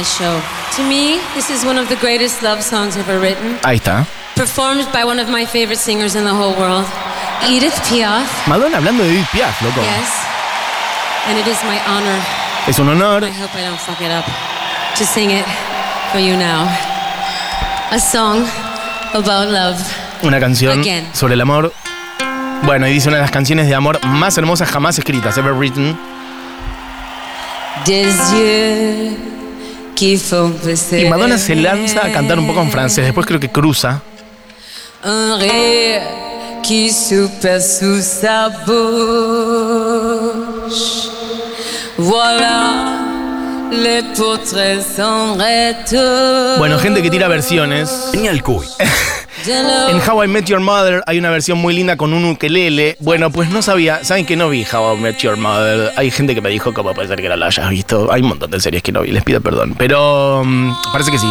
Ahí 3.64 3.76
está. 3.76 4.06
Performed 4.36 4.88
by 4.94 5.04
one 5.04 5.22
of 5.22 5.28
my 5.28 5.46
favorite 5.46 5.76
singers 5.76 6.16
in 6.16 6.24
the 6.24 6.32
whole 6.32 6.56
world, 6.58 6.86
Edith 7.50 7.78
Piaf. 7.90 8.48
Madonna 8.48 8.78
hablando 8.78 9.04
de 9.04 9.10
Edith 9.10 9.28
Piaf, 9.34 9.62
loco. 9.62 9.82
Yes. 9.82 10.10
And 11.28 11.38
it 11.38 11.48
is 11.48 11.62
my 11.66 11.80
honor. 11.86 12.18
Es 12.66 12.80
un 12.80 12.88
honor. 12.88 13.26
I 13.26 13.30
hope 13.30 13.54
I 13.60 13.66
don't 13.66 13.78
fuck 13.78 14.00
it 14.00 14.10
up. 14.10 14.24
To 15.04 15.10
sing 15.10 15.32
it 15.32 15.46
for 16.14 16.20
you 16.22 16.38
now. 16.38 16.66
A 17.92 18.00
song 18.00 18.48
about 19.14 19.50
love. 19.52 19.78
Una 20.22 20.40
canción 20.40 20.80
Again. 20.80 21.10
sobre 21.14 21.34
el 21.34 21.42
amor. 21.42 21.74
Bueno, 22.64 22.88
y 22.88 22.94
dice 22.94 23.10
una 23.10 23.18
de 23.18 23.24
las 23.24 23.32
canciones 23.32 23.68
de 23.68 23.76
amor 23.76 24.00
más 24.06 24.38
hermosas 24.38 24.72
jamás 24.72 24.98
escritas, 24.98 25.38
ever 25.38 25.52
written. 25.52 25.98
Des 27.86 28.16
yeux 28.32 29.18
qui 29.94 30.16
font 30.16 30.54
baisser 30.64 31.02
Y 31.02 31.10
Madonna 31.10 31.38
se 31.38 31.56
lanza 31.56 32.06
a 32.06 32.12
cantar 32.14 32.40
un 32.40 32.48
poco 32.48 32.62
en 32.62 32.72
francés, 32.72 33.04
después 33.04 33.26
creo 33.26 33.42
que 33.42 33.50
cruza. 33.50 34.02
Un 35.04 35.38
rire 35.38 36.02
qui 36.64 36.90
soupe 36.90 37.60
sous 37.60 38.02
sa 38.02 38.48
bouche. 38.66 39.84
Voilà, 41.98 42.93
Bueno, 46.58 46.78
gente 46.80 47.02
que 47.02 47.10
tira 47.10 47.28
versiones. 47.28 47.90
Señal 48.12 48.44
Cuy. 48.44 48.66
En 49.46 50.00
How 50.10 50.24
I 50.24 50.28
Met 50.28 50.46
Your 50.46 50.60
Mother 50.60 51.04
hay 51.06 51.18
una 51.18 51.30
versión 51.30 51.58
muy 51.58 51.74
linda 51.74 51.98
con 51.98 52.14
un 52.14 52.24
ukelele. 52.26 52.96
Bueno, 53.00 53.32
pues 53.32 53.50
no 53.50 53.62
sabía. 53.62 54.04
¿Saben 54.04 54.26
que 54.26 54.36
no 54.36 54.50
vi 54.50 54.66
How 54.72 54.96
I 54.96 55.02
Met 55.02 55.18
Your 55.18 55.36
Mother? 55.38 55.92
Hay 55.98 56.12
gente 56.12 56.34
que 56.34 56.42
me 56.42 56.50
dijo 56.50 56.74
cómo 56.74 56.94
puede 56.94 57.08
ser 57.08 57.22
que 57.22 57.28
no 57.28 57.36
la 57.36 57.48
hayas 57.48 57.70
visto. 57.70 58.12
Hay 58.12 58.22
un 58.22 58.30
montón 58.30 58.52
de 58.52 58.60
series 58.62 58.82
que 58.84 58.92
no 58.92 59.02
vi, 59.02 59.12
les 59.12 59.24
pido 59.24 59.42
perdón. 59.42 59.76
Pero 59.78 60.44
mm, 60.46 60.74
parece 60.92 61.12
que 61.12 61.18
sí. 61.18 61.28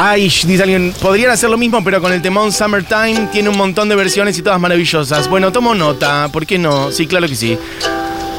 Ay, 0.00 0.22
dice 0.22 0.62
alguien, 0.62 0.94
podrían 1.02 1.32
hacer 1.32 1.50
lo 1.50 1.58
mismo, 1.58 1.82
pero 1.82 2.00
con 2.00 2.12
el 2.12 2.22
temón 2.22 2.52
Summertime 2.52 3.28
tiene 3.32 3.48
un 3.48 3.58
montón 3.58 3.88
de 3.88 3.96
versiones 3.96 4.38
y 4.38 4.42
todas 4.42 4.60
maravillosas. 4.60 5.28
Bueno, 5.28 5.50
tomo 5.50 5.74
nota, 5.74 6.28
¿por 6.32 6.46
qué 6.46 6.56
no? 6.56 6.92
Sí, 6.92 7.08
claro 7.08 7.26
que 7.26 7.34
sí. 7.34 7.58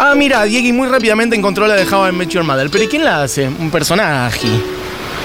Ah, 0.01 0.15
mira, 0.15 0.44
Diego 0.44 0.74
muy 0.74 0.88
rápidamente 0.88 1.36
encontró 1.36 1.68
la 1.68 1.75
de 1.75 1.84
How 1.84 2.08
I 2.08 2.12
Met 2.13 2.29
Your 2.29 2.46
Mother. 2.46 2.70
¿Pero 2.70 2.86
¿y 2.86 2.88
quién 2.88 3.03
la 3.03 3.24
hace? 3.24 3.46
Un 3.50 3.70
personaje. 3.70 4.48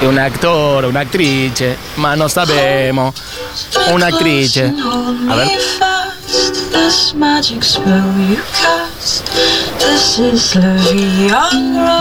Un 0.02 0.19
actor, 0.19 0.85
una 0.87 1.00
actriz. 1.00 1.52
Más 1.97 2.19
no 2.19 2.28
sabemos. 2.28 3.14
Una 3.93 4.09
actriz. 4.09 4.57
A 4.59 5.37
ver. 5.37 5.49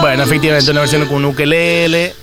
Bueno, 0.01 0.23
efectivamente, 0.23 0.71
una 0.71 0.79
versión 0.79 1.05
con 1.05 1.17
un 1.17 1.25
ukelele. 1.25 2.22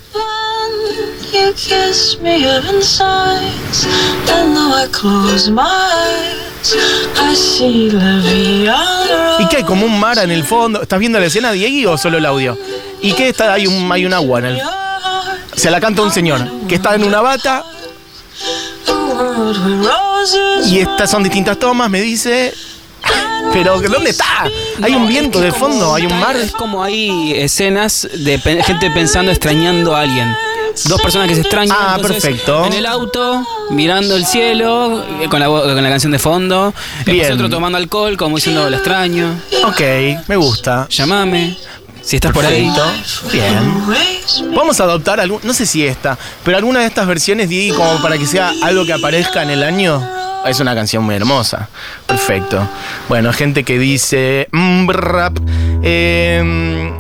When 1.33 1.47
you 1.47 1.53
kiss 1.55 2.19
me 2.21 2.41
heaven 2.43 2.83
sighs, 2.83 3.87
and 4.33 4.57
though 4.57 4.75
I 4.75 4.89
close 4.91 5.49
my 5.51 5.63
eyes, 5.63 6.75
I 7.17 7.35
see 7.35 7.91
la 7.91 8.17
vie 8.19 8.67
en 8.67 9.43
¿Y 9.45 9.49
qué 9.49 9.59
hay? 9.59 9.63
Como 9.65 9.87
un 9.87 9.99
mar 10.01 10.19
en 10.19 10.31
el 10.33 10.43
fondo. 10.45 10.83
¿Estás 10.83 10.99
viendo 10.99 11.21
la 11.21 11.27
escena, 11.27 11.53
Diego, 11.53 11.93
o 11.93 11.99
solo 11.99 12.19
el 12.19 12.27
audio? 12.27 12.59
¿Y 13.01 13.13
qué 13.13 13.29
está? 13.29 13.53
Hay 13.53 13.67
un, 13.67 13.91
hay 13.93 14.05
un 14.07 14.13
agua 14.13 14.41
en 14.41 14.45
el. 14.47 14.61
Se 15.55 15.71
la 15.71 15.81
canta 15.81 16.03
un 16.03 16.11
señor 16.11 16.41
que 16.69 16.77
está 16.77 16.95
en 16.95 17.05
una 17.05 17.21
bata 17.21 17.65
y 20.67 20.79
estas 20.81 21.11
son 21.11 21.23
distintas 21.23 21.59
tomas, 21.59 21.89
me 21.91 22.01
dice. 22.01 22.53
Pero 23.53 23.81
¿dónde 23.81 24.11
está? 24.11 24.49
Hay 24.83 24.95
un 24.95 25.09
viento 25.09 25.41
de 25.41 25.51
fondo, 25.53 25.95
hay 25.95 26.07
un 26.07 26.19
mar. 26.19 26.37
Es 26.37 26.53
como 26.53 26.83
hay 26.83 27.35
escenas 27.37 28.09
de 28.13 28.39
pe- 28.39 28.63
gente 28.63 28.91
pensando, 28.91 29.31
extrañando 29.33 29.95
a 29.97 30.01
alguien. 30.03 30.37
Dos 30.87 31.01
personas 31.03 31.29
que 31.29 31.35
se 31.35 31.41
extrañan. 31.43 31.77
Ah, 31.79 31.95
entonces, 31.97 32.23
perfecto. 32.23 32.65
En 32.67 32.73
el 32.73 32.87
auto, 32.87 33.45
mirando 33.71 34.17
el 34.17 34.25
cielo, 34.27 35.05
eh, 35.21 35.29
con 35.29 35.41
la, 35.41 35.47
con 35.47 35.83
la 35.83 35.89
canción 35.91 36.13
de 36.13 36.19
fondo. 36.19 36.73
Después 36.99 37.17
Bien. 37.17 37.33
otro 37.33 37.49
tomando 37.51 37.79
alcohol, 37.79 38.17
como 38.17 38.37
diciendo, 38.37 38.69
lo 38.69 38.77
extraño. 38.77 39.35
Ok, 39.65 39.81
me 40.29 40.37
gusta. 40.37 40.87
Llamame. 40.89 41.57
Si 42.03 42.17
estás 42.17 42.33
por 42.33 42.45
ahí. 42.47 42.71
Perfecto. 42.75 43.31
Bien. 43.33 44.55
Vamos 44.57 44.81
a 44.81 44.85
adoptar 44.85 45.21
algún, 45.21 45.41
no 45.43 45.53
sé 45.53 45.67
si 45.67 45.85
esta, 45.87 46.17
pero 46.45 46.57
alguna 46.57 46.81
de 46.81 46.87
estas 46.87 47.07
versiones, 47.07 47.49
Diego, 47.49 47.77
como 47.77 48.01
para 48.01 48.17
que 48.17 48.27
sea 48.27 48.53
algo 48.63 48.87
que 48.87 48.93
aparezca 48.95 49.43
en 49.43 49.51
el 49.51 49.63
año. 49.63 50.03
Es 50.47 50.59
una 50.61 50.75
canción 50.75 51.05
muy 51.05 51.15
hermosa. 51.15 51.69
Perfecto. 52.07 52.67
Bueno, 53.11 53.31
gente 53.35 53.63
que 53.65 53.79
dice. 53.79 54.49
mm, 54.51 54.89
rap. 54.89 55.37
eh, 55.83 56.91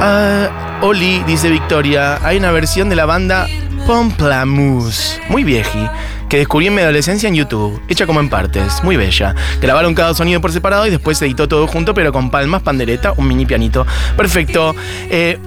ah, 0.00 0.48
Oli, 0.82 1.22
dice 1.24 1.50
Victoria. 1.50 2.18
Hay 2.22 2.38
una 2.38 2.52
versión 2.52 2.88
de 2.88 2.96
la 2.96 3.04
banda 3.04 3.46
Pomplamoose. 3.86 5.20
Muy 5.28 5.44
vieji. 5.44 5.86
Que 6.28 6.38
descubrí 6.38 6.68
en 6.68 6.74
mi 6.74 6.80
adolescencia 6.80 7.28
en 7.28 7.34
YouTube. 7.34 7.82
Hecha 7.88 8.06
como 8.06 8.20
en 8.20 8.30
partes. 8.30 8.82
Muy 8.82 8.96
bella. 8.96 9.34
Grabaron 9.60 9.94
cada 9.94 10.14
sonido 10.14 10.40
por 10.40 10.52
separado 10.52 10.86
y 10.86 10.90
después 10.90 11.18
se 11.18 11.26
editó 11.26 11.48
todo 11.48 11.66
junto, 11.66 11.92
pero 11.92 12.12
con 12.12 12.30
palmas, 12.30 12.62
pandereta, 12.62 13.12
un 13.16 13.28
mini 13.28 13.44
pianito. 13.44 13.86
Perfecto. 14.16 14.74
Eh, 15.10 15.38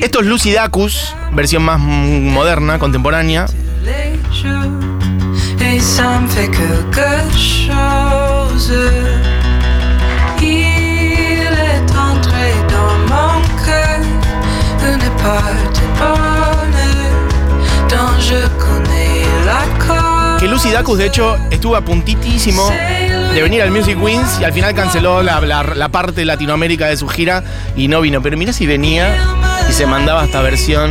esto 0.00 0.20
es 0.20 0.26
versión 1.32 1.62
más 1.62 1.78
moderna, 1.78 2.78
contemporánea. 2.78 3.44
Que 20.38 20.48
Lucy 20.48 20.70
Dacus, 20.70 20.98
de 20.98 21.06
hecho, 21.06 21.36
estuvo 21.50 21.76
a 21.76 21.80
puntitísimo 21.82 22.68
de 23.34 23.42
venir 23.42 23.62
al 23.62 23.70
Music 23.70 23.96
Wings 24.00 24.38
y 24.40 24.44
al 24.44 24.52
final 24.52 24.74
canceló 24.74 25.22
la, 25.22 25.40
la- 25.40 25.62
la 25.62 25.88
parte 25.90 26.12
de 26.20 26.24
Latinoamérica 26.24 26.86
de 26.86 26.96
su 26.96 27.08
gira 27.08 27.44
y 27.76 27.88
no 27.88 28.00
vino. 28.00 28.22
Pero 28.22 28.36
mira 28.36 28.52
si 28.52 28.66
venía 28.66 29.14
y 29.68 29.72
se 29.72 29.86
mandaba 29.86 30.24
esta 30.24 30.40
versión. 30.40 30.90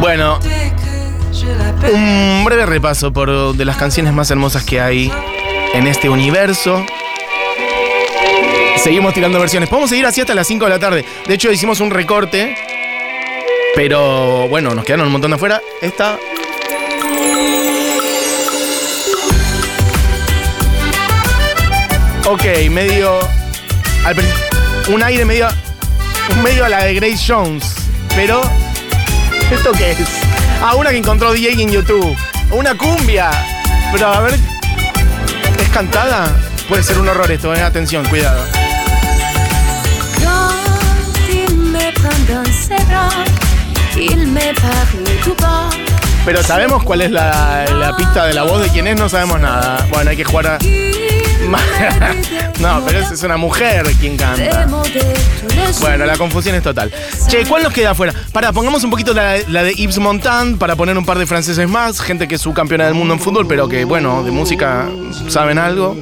Bueno, 0.00 0.38
un 1.92 2.44
breve 2.44 2.64
repaso 2.66 3.12
por 3.12 3.54
de 3.54 3.64
las 3.64 3.76
canciones 3.76 4.12
más 4.12 4.30
hermosas 4.30 4.64
que 4.64 4.80
hay 4.80 5.12
en 5.74 5.86
este 5.86 6.08
universo. 6.08 6.84
Seguimos 8.82 9.12
tirando 9.12 9.38
versiones. 9.38 9.68
Podemos 9.68 9.90
seguir 9.90 10.06
así 10.06 10.22
hasta 10.22 10.34
las 10.34 10.46
5 10.46 10.64
de 10.64 10.70
la 10.70 10.78
tarde. 10.78 11.04
De 11.26 11.34
hecho, 11.34 11.52
hicimos 11.52 11.80
un 11.80 11.90
recorte. 11.90 12.56
Pero 13.74 14.48
bueno, 14.48 14.74
nos 14.74 14.84
quedaron 14.86 15.06
un 15.06 15.12
montón 15.12 15.30
de 15.30 15.34
afuera. 15.34 15.60
Esta. 15.82 16.18
Ok, 22.26 22.44
medio. 22.70 23.18
al 24.04 24.16
un 24.88 25.02
aire 25.02 25.26
medio. 25.26 25.48
Medio 26.42 26.64
a 26.64 26.70
la 26.70 26.84
de 26.84 26.94
Grace 26.94 27.22
Jones. 27.26 27.74
Pero. 28.16 28.40
¿Esto 29.52 29.72
qué 29.72 29.90
es? 29.90 29.98
Ah, 30.62 30.74
una 30.76 30.90
que 30.90 30.96
encontró 30.96 31.32
DJ 31.32 31.62
en 31.62 31.70
YouTube. 31.70 32.16
Una 32.50 32.74
cumbia. 32.74 33.30
Pero 33.92 34.06
a 34.06 34.20
ver. 34.22 34.38
¿Es 35.60 35.68
cantada? 35.68 36.34
Puede 36.66 36.82
ser 36.82 36.98
un 36.98 37.08
horror 37.08 37.30
esto, 37.30 37.54
eh. 37.54 37.60
Atención, 37.60 38.06
cuidado. 38.06 38.59
Pero 46.24 46.42
sabemos 46.42 46.82
cuál 46.84 47.02
es 47.02 47.10
la, 47.10 47.66
la 47.66 47.96
pista 47.96 48.26
de 48.26 48.34
la 48.34 48.44
voz 48.44 48.62
de 48.62 48.68
quién 48.68 48.86
es, 48.86 48.98
no 48.98 49.08
sabemos 49.08 49.40
nada. 49.40 49.86
Bueno, 49.90 50.10
hay 50.10 50.16
que 50.16 50.24
jugar 50.24 50.46
a. 50.46 50.58
no, 52.60 52.82
pero 52.86 53.00
es, 53.00 53.10
es 53.10 53.22
una 53.22 53.36
mujer 53.36 53.84
quien 53.98 54.16
canta. 54.16 54.66
Bueno, 55.80 56.06
la 56.06 56.16
confusión 56.16 56.54
es 56.54 56.62
total. 56.62 56.92
Che, 57.28 57.44
¿cuál 57.46 57.62
nos 57.62 57.72
queda 57.72 57.90
afuera? 57.90 58.14
Para, 58.32 58.52
pongamos 58.52 58.84
un 58.84 58.90
poquito 58.90 59.14
la, 59.14 59.36
la 59.48 59.62
de 59.62 59.74
Yves 59.74 59.98
Montand 59.98 60.58
para 60.58 60.76
poner 60.76 60.96
un 60.96 61.04
par 61.04 61.18
de 61.18 61.26
franceses 61.26 61.68
más, 61.68 62.00
gente 62.00 62.28
que 62.28 62.36
es 62.36 62.40
subcampeona 62.40 62.84
del 62.84 62.94
mundo 62.94 63.14
en 63.14 63.20
fútbol, 63.20 63.46
pero 63.46 63.68
que, 63.68 63.84
bueno, 63.84 64.22
de 64.22 64.30
música 64.30 64.88
saben 65.28 65.58
algo. 65.58 65.96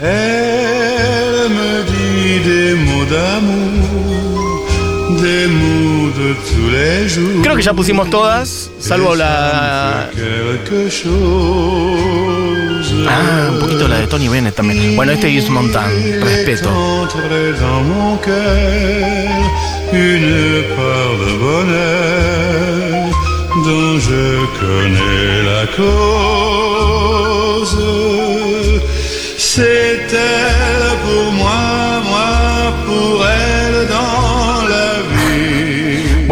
Elle 0.00 1.48
me 1.48 1.84
Creo 7.42 7.56
que 7.56 7.62
ya 7.62 7.72
pusimos 7.72 8.10
todas, 8.10 8.70
salvo 8.78 9.14
la. 9.14 10.10
Ah, 13.08 13.48
un 13.52 13.58
poquito 13.60 13.88
la 13.88 14.00
de 14.00 14.06
Tony 14.06 14.28
Bennett 14.28 14.54
también. 14.54 14.96
Bueno, 14.96 15.12
este 15.12 15.28
es 15.28 15.34
Yves 15.34 15.50
Montand, 15.50 16.22
respeto. 16.22 16.70
Dont 23.64 23.98
je 24.00 24.44
connais 24.60 25.42
la 25.44 25.64
cause. 25.76 26.94
C'est 29.38 30.12
elle 30.12 30.98
pour 31.04 31.32
moi 31.32 31.93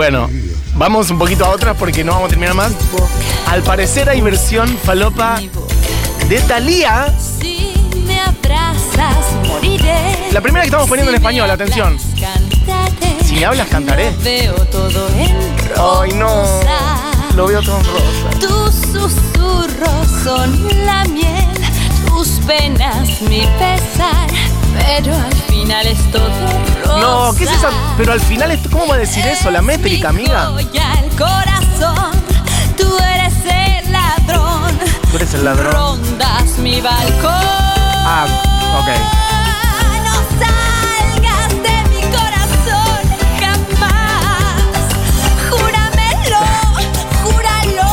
Bueno, 0.02 0.28
vamos 0.74 1.10
un 1.10 1.18
poquito 1.20 1.44
a 1.44 1.50
otras 1.50 1.76
porque 1.76 2.02
no 2.02 2.10
vamos 2.10 2.26
a 2.26 2.30
terminar 2.30 2.56
más. 2.56 2.72
Al 3.46 3.62
parecer 3.62 4.10
hay 4.10 4.20
versión 4.20 4.76
falopa 4.78 5.40
de 6.28 6.40
Thalía. 6.40 7.14
Si 7.40 7.72
me 8.04 8.18
abrazas, 8.18 9.32
moriré. 9.46 10.28
La 10.32 10.40
primera 10.40 10.62
que 10.62 10.66
estamos 10.66 10.88
poniendo 10.88 11.12
en 11.12 11.14
español, 11.14 11.48
atención. 11.48 11.96
Si 13.24 13.36
me 13.36 13.44
hablas, 13.44 13.68
cantaré. 13.68 14.12
Veo 14.24 14.54
todo 14.72 15.06
en 15.10 15.68
rosa. 15.68 16.02
Ay, 16.02 16.12
no. 16.14 16.46
Lo 17.36 17.46
veo 17.46 17.62
todo 17.62 17.78
en 17.78 17.84
rosa. 17.84 18.40
Tus 18.40 18.74
susurros 18.74 20.08
son 20.24 20.84
la 20.84 21.04
miel, 21.04 21.46
tus 22.08 22.28
penas 22.44 23.08
mi 23.22 23.46
pesar, 23.56 24.26
pero 24.74 25.14
al 25.14 25.32
final 25.48 25.86
es 25.86 26.10
todo 26.10 26.28
rosa. 26.84 27.00
No, 27.00 27.32
¿qué 27.36 27.44
es 27.44 27.50
esa? 27.52 27.70
Pero 27.96 28.12
al 28.12 28.20
final, 28.20 28.50
esto- 28.50 28.70
¿cómo 28.70 28.86
va 28.86 28.94
a 28.96 28.98
decir 28.98 29.24
eso? 29.26 29.50
La 29.50 29.62
métrica, 29.62 30.08
amiga. 30.10 30.46
Al 30.48 31.08
corazón, 31.16 32.12
tú 32.76 32.96
eres 32.98 33.34
el 33.44 33.92
ladrón, 33.92 34.78
Tú 35.10 35.16
eres 35.16 35.34
el 35.34 35.44
ladrón. 35.44 35.72
rondas 35.72 36.58
mi 36.58 36.80
balcón. 36.80 37.30
Ah, 38.04 38.26
ok. 38.80 38.88
No 40.04 40.14
salgas 40.40 41.48
de 41.62 41.76
mi 41.90 42.00
corazón 42.10 43.02
jamás. 43.40 44.62
Júramelo, 45.50 46.40
júralo 47.22 47.90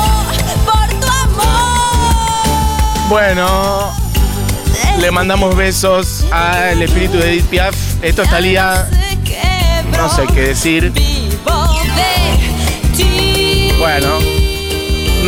por 0.66 0.88
tu 1.00 1.08
amor. 1.24 3.10
Bueno, 3.10 3.94
le 5.00 5.12
mandamos 5.12 5.56
besos 5.56 6.26
al 6.32 6.82
espíritu 6.82 7.18
de 7.18 7.32
Edith 7.32 7.46
Piaf. 7.46 7.76
Esto 8.02 8.24
es 8.24 8.30
Thalía. 8.30 8.88
No 9.98 10.10
sé 10.10 10.26
qué 10.34 10.42
decir. 10.48 10.92
Bueno, 13.80 14.20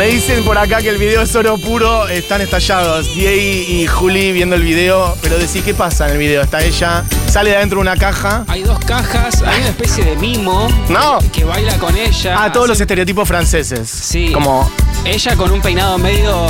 Me 0.01 0.07
dicen 0.07 0.43
por 0.43 0.57
acá 0.57 0.81
que 0.81 0.89
el 0.89 0.97
video 0.97 1.21
es 1.21 1.35
oro 1.35 1.59
puro, 1.59 2.07
están 2.07 2.41
estallados. 2.41 3.13
Diego 3.13 3.39
y 3.39 3.85
Juli 3.85 4.31
viendo 4.31 4.55
el 4.55 4.63
video, 4.63 5.15
pero 5.21 5.37
decís, 5.37 5.61
¿qué 5.63 5.75
pasa 5.75 6.07
en 6.07 6.13
el 6.13 6.17
video? 6.17 6.41
Está 6.41 6.63
ella, 6.63 7.03
sale 7.29 7.51
de 7.51 7.57
adentro 7.57 7.75
de 7.77 7.81
una 7.81 7.95
caja. 7.95 8.43
Hay 8.47 8.63
dos 8.63 8.79
cajas, 8.79 9.43
hay 9.43 9.59
una 9.59 9.69
especie 9.69 10.03
de 10.03 10.15
mimo 10.15 10.67
No. 10.89 11.19
que, 11.19 11.29
que 11.29 11.43
baila 11.43 11.77
con 11.77 11.95
ella. 11.95 12.35
Ah, 12.35 12.51
todos 12.51 12.67
los 12.67 12.81
estereotipos 12.81 13.27
franceses. 13.27 13.87
Sí. 13.91 14.31
Como 14.33 14.71
Ella 15.05 15.35
con 15.35 15.51
un 15.51 15.61
peinado 15.61 15.99
medio 15.99 16.47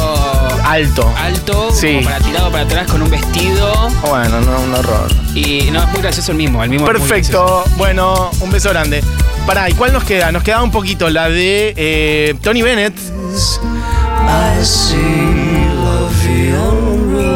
alto. 0.64 1.14
alto, 1.18 1.72
Sí. 1.74 1.96
como 1.96 2.06
para 2.06 2.20
tirado 2.20 2.52
para 2.54 2.64
atrás 2.64 2.88
con 2.90 3.02
un 3.02 3.10
vestido. 3.10 3.90
Bueno, 4.08 4.40
no, 4.40 4.62
un 4.62 4.74
horror. 4.76 5.12
Y 5.36 5.70
no, 5.72 5.84
es 5.84 5.90
muy 5.90 6.02
gracioso 6.02 6.32
el 6.32 6.38
mismo. 6.38 6.64
El 6.64 6.70
mismo 6.70 6.86
Perfecto. 6.88 7.66
Bueno, 7.76 8.32
un 8.40 8.50
beso 8.50 8.70
grande. 8.70 9.04
Pará, 9.46 9.70
¿y 9.70 9.74
cuál 9.74 9.92
nos 9.92 10.06
queda? 10.06 10.32
Nos 10.32 10.42
queda 10.44 10.62
un 10.64 10.72
poquito 10.72 11.10
la 11.10 11.28
de 11.28 11.74
eh, 11.76 12.36
Tony 12.42 12.62
Bennett. 12.62 12.94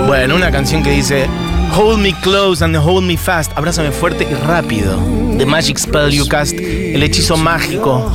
Bueno, 0.08 0.36
una 0.36 0.52
canción 0.52 0.84
que 0.84 0.92
dice 0.92 1.28
Hold 1.76 2.00
me 2.00 2.14
close 2.22 2.64
and 2.64 2.76
hold 2.78 3.04
me 3.04 3.18
fast. 3.18 3.52
Abrázame 3.58 3.92
fuerte 3.92 4.28
y 4.30 4.34
rápido. 4.34 4.98
The 5.38 5.46
Magic 5.46 5.78
Spell 5.78 6.10
You 6.10 6.28
Cast. 6.28 6.54
El 6.54 7.04
hechizo 7.04 7.36
mágico 7.36 8.10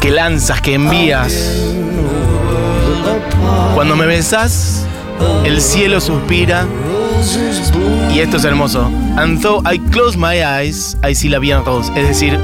que 0.00 0.10
lanzas, 0.10 0.60
que 0.60 0.74
envías. 0.74 1.32
Cuando 3.74 3.96
me 3.96 4.06
besas, 4.06 4.86
el 5.44 5.60
cielo 5.60 6.00
suspira. 6.00 6.66
Y 8.14 8.20
esto 8.20 8.36
es 8.36 8.44
hermoso. 8.44 8.90
And 9.16 9.40
though 9.40 9.62
I 9.66 9.78
close 9.90 10.16
my 10.16 10.40
eyes, 10.42 10.96
I 11.08 11.14
see 11.14 11.28
la 11.28 11.38
vie 11.38 11.52
en 11.52 11.64
rose. 11.64 11.90
Es 11.96 12.06
decir, 12.06 12.38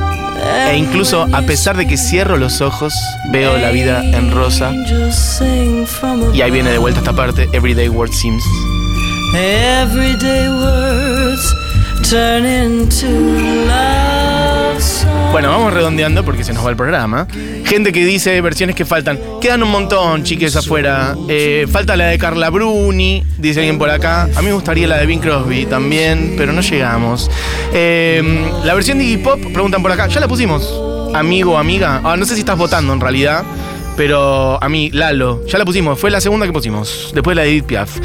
e 0.70 0.76
incluso 0.76 1.26
a 1.32 1.42
pesar 1.42 1.76
de 1.76 1.86
que 1.86 1.96
cierro 1.96 2.36
los 2.36 2.60
ojos, 2.60 2.92
veo 3.30 3.56
la 3.58 3.70
vida 3.70 4.02
en 4.04 4.30
rosa. 4.30 4.72
Y 6.32 6.42
ahí 6.42 6.50
viene 6.50 6.70
de 6.70 6.78
vuelta 6.78 7.00
esta 7.00 7.12
parte, 7.12 7.48
Everyday 7.52 7.88
Word 7.88 8.12
Seems. 8.12 8.42
Everyday 9.34 10.48
words 10.48 11.54
turn 12.08 12.46
into 12.46 13.68
songs. 13.68 14.17
Bueno, 15.30 15.50
vamos 15.50 15.72
redondeando 15.72 16.24
porque 16.24 16.42
se 16.42 16.52
nos 16.52 16.64
va 16.64 16.70
el 16.70 16.76
programa. 16.76 17.28
Gente 17.64 17.92
que 17.92 18.04
dice 18.04 18.40
versiones 18.40 18.74
que 18.74 18.84
faltan. 18.84 19.18
Quedan 19.40 19.62
un 19.62 19.70
montón, 19.70 20.24
chiques, 20.24 20.56
afuera. 20.56 21.14
Eh, 21.28 21.66
falta 21.70 21.96
la 21.96 22.06
de 22.06 22.18
Carla 22.18 22.50
Bruni, 22.50 23.22
dice 23.36 23.60
alguien 23.60 23.78
por 23.78 23.90
acá. 23.90 24.22
A 24.34 24.40
mí 24.40 24.46
me 24.46 24.54
gustaría 24.54 24.88
la 24.88 24.96
de 24.96 25.06
Bing 25.06 25.20
Crosby 25.20 25.66
también, 25.66 26.34
pero 26.36 26.52
no 26.52 26.62
llegamos. 26.62 27.30
Eh, 27.72 28.50
la 28.64 28.74
versión 28.74 28.98
de 28.98 29.04
Iggy 29.04 29.18
Pop, 29.18 29.38
preguntan 29.52 29.82
por 29.82 29.92
acá. 29.92 30.08
Ya 30.08 30.18
la 30.18 30.28
pusimos. 30.28 30.72
Amigo 31.14 31.58
amiga. 31.58 32.00
Ah, 32.04 32.16
no 32.16 32.24
sé 32.24 32.34
si 32.34 32.40
estás 32.40 32.56
votando 32.56 32.92
en 32.92 33.00
realidad. 33.00 33.44
Pero 33.98 34.62
a 34.62 34.68
mí, 34.68 34.92
Lalo, 34.92 35.44
ya 35.44 35.58
la 35.58 35.64
pusimos, 35.64 35.98
fue 35.98 36.08
la 36.12 36.20
segunda 36.20 36.46
que 36.46 36.52
pusimos, 36.52 37.10
después 37.12 37.36
la 37.36 37.42
de 37.42 37.48
Edith 37.48 37.64
Piaf. 37.64 37.98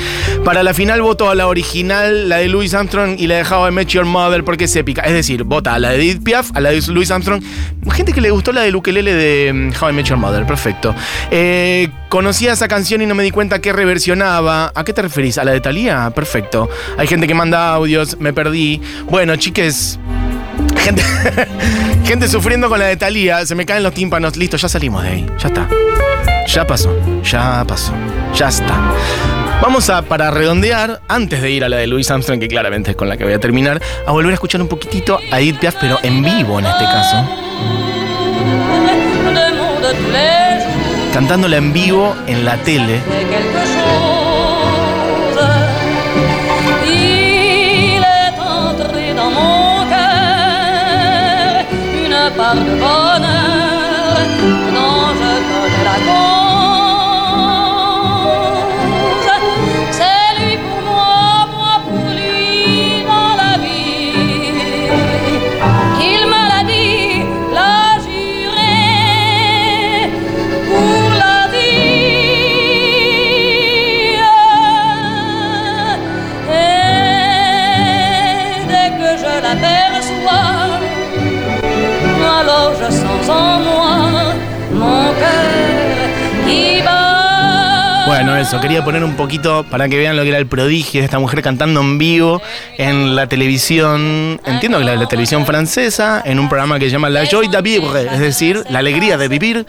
Para 0.43 0.63
la 0.63 0.73
final 0.73 1.03
voto 1.03 1.29
a 1.29 1.36
la 1.36 1.45
original, 1.45 2.29
la 2.29 2.38
de 2.38 2.49
Louis 2.49 2.73
Armstrong 2.73 3.15
y 3.19 3.27
la 3.27 3.36
de 3.36 3.43
How 3.43 3.67
I 3.67 3.71
Met 3.71 3.89
Your 3.89 4.06
Mother 4.06 4.43
porque 4.43 4.63
es 4.63 4.75
épica. 4.75 5.03
Es 5.03 5.13
decir, 5.13 5.43
vota 5.43 5.75
a 5.75 5.77
la 5.77 5.91
de 5.91 5.97
Edith 5.97 6.23
Piaf, 6.23 6.49
a 6.56 6.62
la 6.62 6.71
de 6.71 6.82
Louis 6.88 7.12
Armstrong. 7.12 7.43
Gente 7.91 8.12
que 8.12 8.21
le 8.21 8.32
gustó 8.32 8.51
la 8.51 8.62
de 8.62 8.73
Ukelele 8.73 9.13
de 9.13 9.53
mm, 9.53 9.71
How 9.79 9.91
I 9.91 9.93
Met 9.93 10.08
Your 10.08 10.17
Mother, 10.17 10.47
perfecto. 10.47 10.95
Eh, 11.29 11.89
conocía 12.10 12.53
esa 12.53 12.67
canción 12.67 13.03
y 13.03 13.06
no 13.06 13.13
me 13.13 13.21
di 13.21 13.29
cuenta 13.29 13.60
que 13.60 13.71
reversionaba. 13.71 14.71
¿A 14.73 14.84
qué 14.84 14.93
te 14.93 15.03
referís? 15.03 15.38
¿A 15.38 15.43
la 15.43 15.51
de 15.51 15.62
Thalía? 15.62 16.10
Perfecto. 16.15 16.71
Hay 16.97 17.06
gente 17.06 17.27
que 17.27 17.36
manda 17.36 17.71
audios, 17.71 18.17
me 18.19 18.34
perdí. 18.34 18.82
Bueno, 19.12 19.36
chiques, 19.36 19.99
Gente, 20.83 21.01
gente 22.05 22.27
sufriendo 22.27 22.67
con 22.67 22.77
la 22.77 22.85
de 22.85 22.97
Thalía, 22.97 23.45
se 23.45 23.55
me 23.55 23.65
caen 23.65 23.83
los 23.83 23.93
tímpanos. 23.93 24.35
Listo, 24.35 24.57
ya 24.57 24.67
salimos 24.67 25.03
de 25.03 25.09
ahí. 25.09 25.25
Ya 25.39 25.47
está. 25.47 25.69
Ya 26.47 26.67
pasó. 26.67 26.93
Ya 27.23 27.63
pasó. 27.65 27.93
Ya 28.35 28.49
está. 28.49 28.75
Vamos 29.61 29.89
a, 29.89 30.01
para 30.01 30.29
redondear, 30.29 31.01
antes 31.07 31.41
de 31.41 31.51
ir 31.51 31.63
a 31.63 31.69
la 31.69 31.77
de 31.77 31.87
Louis 31.87 32.11
Armstrong, 32.11 32.37
que 32.37 32.49
claramente 32.49 32.91
es 32.91 32.97
con 32.97 33.07
la 33.07 33.15
que 33.15 33.23
voy 33.23 33.31
a 33.31 33.39
terminar, 33.39 33.81
a 34.05 34.11
volver 34.11 34.31
a 34.31 34.33
escuchar 34.33 34.61
un 34.61 34.67
poquitito 34.67 35.19
a 35.31 35.39
Edith 35.39 35.59
Piaf, 35.59 35.75
pero 35.79 35.99
en 36.03 36.21
vivo 36.21 36.59
en 36.59 36.65
este 36.65 36.83
caso. 36.83 37.25
Cantándola 41.13 41.57
en 41.57 41.71
vivo 41.71 42.13
en 42.27 42.43
la 42.43 42.57
tele. 42.57 42.99
Une 52.55 53.02
Poner 88.83 89.03
un 89.03 89.15
poquito 89.15 89.65
para 89.69 89.87
que 89.87 89.97
vean 89.97 90.17
lo 90.17 90.23
que 90.23 90.29
era 90.29 90.37
el 90.37 90.47
prodigio 90.47 90.99
de 90.99 91.05
esta 91.05 91.19
mujer 91.19 91.41
cantando 91.41 91.79
en 91.79 91.97
vivo 91.97 92.41
en 92.77 93.15
la 93.15 93.27
televisión, 93.27 94.41
entiendo 94.45 94.77
que 94.79 94.83
la, 94.83 95.07
televisión 95.07 95.45
francesa, 95.45 96.21
en 96.25 96.39
un 96.39 96.49
programa 96.49 96.79
que 96.79 96.85
se 96.85 96.91
llama 96.91 97.09
La 97.09 97.25
Joie 97.25 97.47
de 97.47 97.61
Vivre, 97.61 98.07
es 98.11 98.19
decir, 98.19 98.63
la 98.69 98.79
alegría 98.79 99.17
de 99.17 99.27
vivir, 99.29 99.65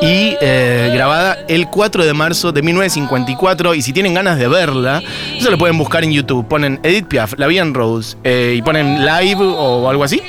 y 0.00 0.36
eh, 0.40 0.90
grabada 0.92 1.38
el 1.48 1.68
4 1.68 2.04
de 2.04 2.12
marzo 2.12 2.50
de 2.50 2.62
1954. 2.62 3.74
Y 3.74 3.82
si 3.82 3.92
tienen 3.92 4.14
ganas 4.14 4.38
de 4.38 4.48
verla, 4.48 5.02
eso 5.38 5.50
lo 5.50 5.58
pueden 5.58 5.78
buscar 5.78 6.02
en 6.02 6.12
YouTube. 6.12 6.46
Ponen 6.48 6.80
Edith 6.82 7.06
Piaf, 7.06 7.34
La 7.36 7.46
Vie 7.46 7.60
en 7.60 7.72
Rose, 7.72 8.16
eh, 8.24 8.54
y 8.56 8.62
ponen 8.62 9.04
live 9.04 9.42
o 9.42 9.88
algo 9.88 10.02
así, 10.02 10.20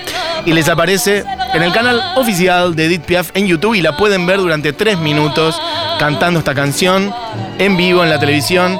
y 0.45 0.53
les 0.53 0.69
aparece 0.69 1.23
en 1.53 1.63
el 1.63 1.71
canal 1.71 2.01
oficial 2.15 2.75
de 2.75 2.85
Edith 2.85 3.03
Piaf 3.03 3.31
en 3.33 3.47
YouTube 3.47 3.73
y 3.73 3.81
la 3.81 3.97
pueden 3.97 4.25
ver 4.25 4.37
durante 4.37 4.73
tres 4.73 4.97
minutos 4.99 5.59
cantando 5.99 6.39
esta 6.39 6.53
canción 6.53 7.13
en 7.59 7.77
vivo 7.77 8.03
en 8.03 8.09
la 8.09 8.19
televisión. 8.19 8.79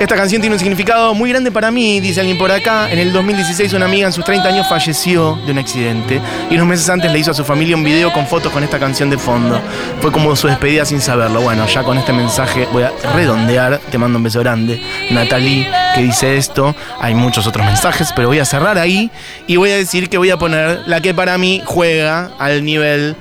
Esta 0.00 0.16
canción 0.16 0.40
tiene 0.40 0.56
un 0.56 0.58
significado 0.58 1.12
muy 1.12 1.28
grande 1.28 1.52
para 1.52 1.70
mí, 1.70 2.00
dice 2.00 2.20
alguien 2.20 2.38
por 2.38 2.50
acá. 2.50 2.90
En 2.90 2.98
el 2.98 3.12
2016 3.12 3.74
una 3.74 3.84
amiga 3.84 4.06
en 4.06 4.14
sus 4.14 4.24
30 4.24 4.48
años 4.48 4.66
falleció 4.66 5.38
de 5.44 5.52
un 5.52 5.58
accidente 5.58 6.22
y 6.48 6.54
unos 6.54 6.66
meses 6.66 6.88
antes 6.88 7.12
le 7.12 7.18
hizo 7.18 7.32
a 7.32 7.34
su 7.34 7.44
familia 7.44 7.76
un 7.76 7.84
video 7.84 8.10
con 8.10 8.26
fotos 8.26 8.50
con 8.50 8.64
esta 8.64 8.78
canción 8.78 9.10
de 9.10 9.18
fondo. 9.18 9.60
Fue 10.00 10.10
como 10.10 10.34
su 10.36 10.48
despedida 10.48 10.86
sin 10.86 11.02
saberlo. 11.02 11.42
Bueno, 11.42 11.66
ya 11.66 11.82
con 11.82 11.98
este 11.98 12.14
mensaje 12.14 12.66
voy 12.72 12.84
a 12.84 12.92
redondear. 13.14 13.78
Te 13.90 13.98
mando 13.98 14.16
un 14.16 14.24
beso 14.24 14.40
grande. 14.40 14.80
Natalie, 15.10 15.68
que 15.94 16.02
dice 16.02 16.38
esto. 16.38 16.74
Hay 16.98 17.14
muchos 17.14 17.46
otros 17.46 17.66
mensajes, 17.66 18.14
pero 18.16 18.28
voy 18.28 18.38
a 18.38 18.46
cerrar 18.46 18.78
ahí 18.78 19.10
y 19.46 19.56
voy 19.56 19.70
a 19.70 19.76
decir 19.76 20.08
que 20.08 20.16
voy 20.16 20.30
a 20.30 20.38
poner 20.38 20.80
la 20.86 21.02
que 21.02 21.12
para 21.12 21.36
mí 21.36 21.60
juega 21.66 22.30
al 22.38 22.64
nivel 22.64 23.16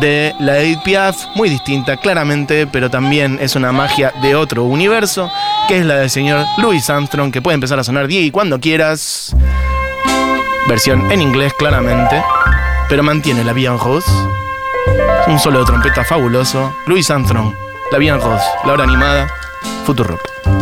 de 0.00 0.34
la 0.38 0.58
Edith 0.58 0.82
Piaf, 0.82 1.16
muy 1.34 1.48
distinta 1.48 1.96
claramente, 1.96 2.66
pero 2.66 2.90
también 2.90 3.38
es 3.40 3.56
una 3.56 3.72
magia 3.72 4.12
de 4.22 4.34
otro 4.34 4.64
universo, 4.64 5.30
que 5.68 5.78
es 5.78 5.86
la 5.86 5.96
del 5.96 6.10
señor 6.10 6.46
Louis 6.58 6.88
Armstrong, 6.88 7.32
que 7.32 7.42
puede 7.42 7.54
empezar 7.54 7.78
a 7.78 7.84
sonar 7.84 8.10
y 8.10 8.30
cuando 8.30 8.60
quieras. 8.60 9.34
Versión 10.68 11.10
en 11.10 11.20
inglés 11.20 11.52
claramente, 11.54 12.22
pero 12.88 13.02
mantiene 13.02 13.44
la 13.44 13.52
en 13.52 13.78
Rose. 13.78 14.10
Un 15.26 15.38
solo 15.38 15.60
de 15.60 15.66
trompeta 15.66 16.04
fabuloso. 16.04 16.74
Louis 16.86 17.08
Armstrong, 17.10 17.54
la 17.90 17.98
en 17.98 18.20
Rose, 18.20 18.44
la 18.64 18.72
hora 18.72 18.84
animada, 18.84 19.26
Futurock. 19.84 20.61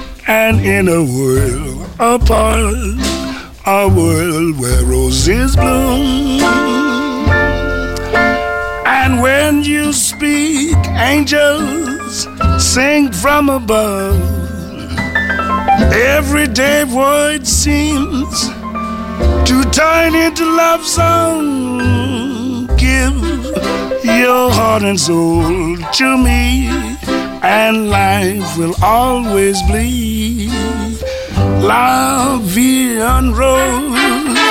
and 0.27 0.59
in 0.59 0.87
a 0.87 1.03
world 1.03 1.89
apart, 1.99 2.75
a 3.65 3.87
world 3.87 4.59
where 4.59 4.83
roses 4.85 5.55
bloom. 5.55 6.41
And 8.85 9.21
when 9.21 9.63
you 9.63 9.93
speak, 9.93 10.77
angels 10.97 12.27
sing 12.57 13.11
from 13.11 13.49
above. 13.49 14.19
Everyday 15.93 16.83
void 16.83 17.47
seems 17.47 18.47
to 19.47 19.63
turn 19.71 20.15
into 20.15 20.45
love 20.45 20.85
song. 20.85 22.67
Give 22.77 23.15
your 24.03 24.51
heart 24.51 24.83
and 24.83 24.99
soul 24.99 25.77
to 25.77 26.17
me, 26.17 26.90
and 27.41 27.89
life 27.89 28.57
will 28.57 28.75
always 28.83 29.61
be 29.63 30.49
La 31.61 32.37
Vie 32.41 32.99
en 33.01 33.33
Rose. 33.33 34.50